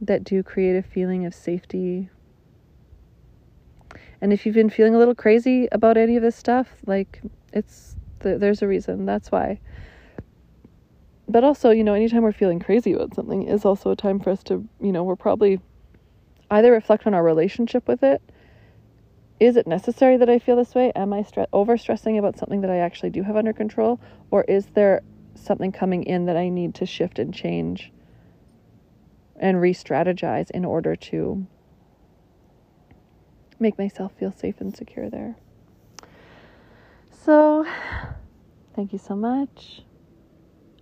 that 0.00 0.22
do 0.22 0.44
create 0.44 0.76
a 0.76 0.82
feeling 0.82 1.26
of 1.26 1.34
safety. 1.34 2.08
And 4.20 4.32
if 4.32 4.46
you've 4.46 4.54
been 4.54 4.70
feeling 4.70 4.94
a 4.94 4.98
little 4.98 5.16
crazy 5.16 5.66
about 5.72 5.96
any 5.96 6.14
of 6.14 6.22
this 6.22 6.36
stuff, 6.36 6.76
like 6.86 7.20
it's 7.52 7.96
there's 8.20 8.62
a 8.62 8.68
reason. 8.68 9.06
That's 9.06 9.30
why. 9.30 9.60
But 11.28 11.44
also, 11.44 11.70
you 11.70 11.84
know, 11.84 11.94
anytime 11.94 12.22
we're 12.22 12.32
feeling 12.32 12.58
crazy 12.58 12.92
about 12.92 13.14
something 13.14 13.44
is 13.44 13.64
also 13.64 13.90
a 13.90 13.96
time 13.96 14.18
for 14.18 14.30
us 14.30 14.42
to, 14.44 14.68
you 14.80 14.90
know, 14.90 15.04
we're 15.04 15.16
probably 15.16 15.60
either 16.50 16.72
reflect 16.72 17.06
on 17.06 17.14
our 17.14 17.22
relationship 17.22 17.86
with 17.86 18.02
it. 18.02 18.20
Is 19.38 19.56
it 19.56 19.66
necessary 19.66 20.16
that 20.16 20.28
I 20.28 20.38
feel 20.38 20.56
this 20.56 20.74
way? 20.74 20.92
Am 20.94 21.12
I 21.12 21.22
stre- 21.22 21.46
over 21.52 21.78
stressing 21.78 22.18
about 22.18 22.36
something 22.36 22.60
that 22.62 22.70
I 22.70 22.78
actually 22.78 23.10
do 23.10 23.22
have 23.22 23.36
under 23.36 23.52
control? 23.52 24.00
Or 24.30 24.42
is 24.44 24.66
there 24.74 25.02
something 25.34 25.72
coming 25.72 26.02
in 26.02 26.26
that 26.26 26.36
I 26.36 26.48
need 26.48 26.74
to 26.76 26.86
shift 26.86 27.18
and 27.18 27.32
change 27.32 27.92
and 29.36 29.60
re 29.60 29.72
strategize 29.72 30.50
in 30.50 30.64
order 30.64 30.94
to 30.96 31.46
make 33.58 33.78
myself 33.78 34.12
feel 34.18 34.32
safe 34.32 34.60
and 34.60 34.76
secure 34.76 35.08
there? 35.08 35.36
So, 37.22 37.66
thank 38.74 38.94
you 38.94 38.98
so 38.98 39.14
much. 39.14 39.82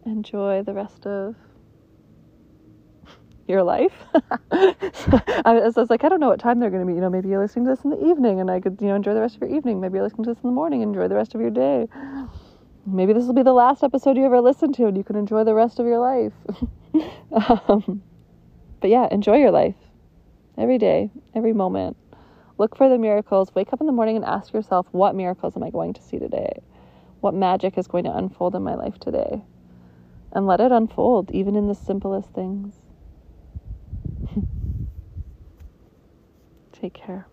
Enjoy 0.06 0.62
the 0.62 0.72
rest 0.72 1.04
of 1.04 1.34
your 3.48 3.64
life. 3.64 3.92
I, 4.52 5.60
was, 5.76 5.90
like, 5.90 6.04
I 6.04 6.08
don't 6.08 6.20
know 6.20 6.28
what 6.28 6.38
time 6.38 6.60
they're 6.60 6.70
going 6.70 6.82
to 6.82 6.86
be. 6.86 6.94
You 6.94 7.00
know, 7.00 7.10
maybe 7.10 7.28
you're 7.28 7.42
listening 7.42 7.64
to 7.64 7.72
this 7.72 7.82
in 7.82 7.90
the 7.90 8.06
evening 8.06 8.38
and 8.38 8.52
I 8.52 8.60
could, 8.60 8.78
you 8.80 8.86
know, 8.86 8.94
enjoy 8.94 9.14
the 9.14 9.20
rest 9.20 9.34
of 9.34 9.42
your 9.42 9.50
evening. 9.50 9.80
Maybe 9.80 9.94
you're 9.94 10.04
listening 10.04 10.24
to 10.24 10.30
this 10.30 10.38
in 10.42 10.48
the 10.48 10.54
morning 10.54 10.82
enjoy 10.82 11.08
the 11.08 11.16
rest 11.16 11.34
of 11.34 11.40
your 11.40 11.50
day. 11.50 11.88
Maybe 12.86 13.12
this 13.12 13.24
will 13.24 13.34
be 13.34 13.42
the 13.42 13.52
last 13.52 13.82
episode 13.82 14.16
you 14.16 14.24
ever 14.24 14.40
listen 14.40 14.72
to 14.74 14.86
and 14.86 14.96
you 14.96 15.02
can 15.02 15.16
enjoy 15.16 15.42
the 15.42 15.54
rest 15.54 15.80
of 15.80 15.86
your 15.86 15.98
life. 15.98 16.32
um, 17.68 18.00
but 18.80 18.90
yeah, 18.90 19.08
enjoy 19.10 19.38
your 19.38 19.50
life 19.50 19.74
every 20.56 20.78
day, 20.78 21.10
every 21.34 21.52
moment. 21.52 21.96
Look 22.58 22.76
for 22.76 22.88
the 22.88 22.98
miracles. 22.98 23.54
Wake 23.54 23.72
up 23.72 23.80
in 23.80 23.86
the 23.86 23.92
morning 23.92 24.16
and 24.16 24.24
ask 24.24 24.52
yourself, 24.52 24.88
what 24.90 25.14
miracles 25.14 25.56
am 25.56 25.62
I 25.62 25.70
going 25.70 25.94
to 25.94 26.02
see 26.02 26.18
today? 26.18 26.60
What 27.20 27.32
magic 27.34 27.78
is 27.78 27.86
going 27.86 28.04
to 28.04 28.16
unfold 28.16 28.56
in 28.56 28.62
my 28.62 28.74
life 28.74 28.98
today? 28.98 29.42
And 30.32 30.46
let 30.46 30.60
it 30.60 30.72
unfold, 30.72 31.30
even 31.30 31.56
in 31.56 31.68
the 31.68 31.74
simplest 31.74 32.30
things. 32.32 32.74
Take 36.72 36.94
care. 36.94 37.28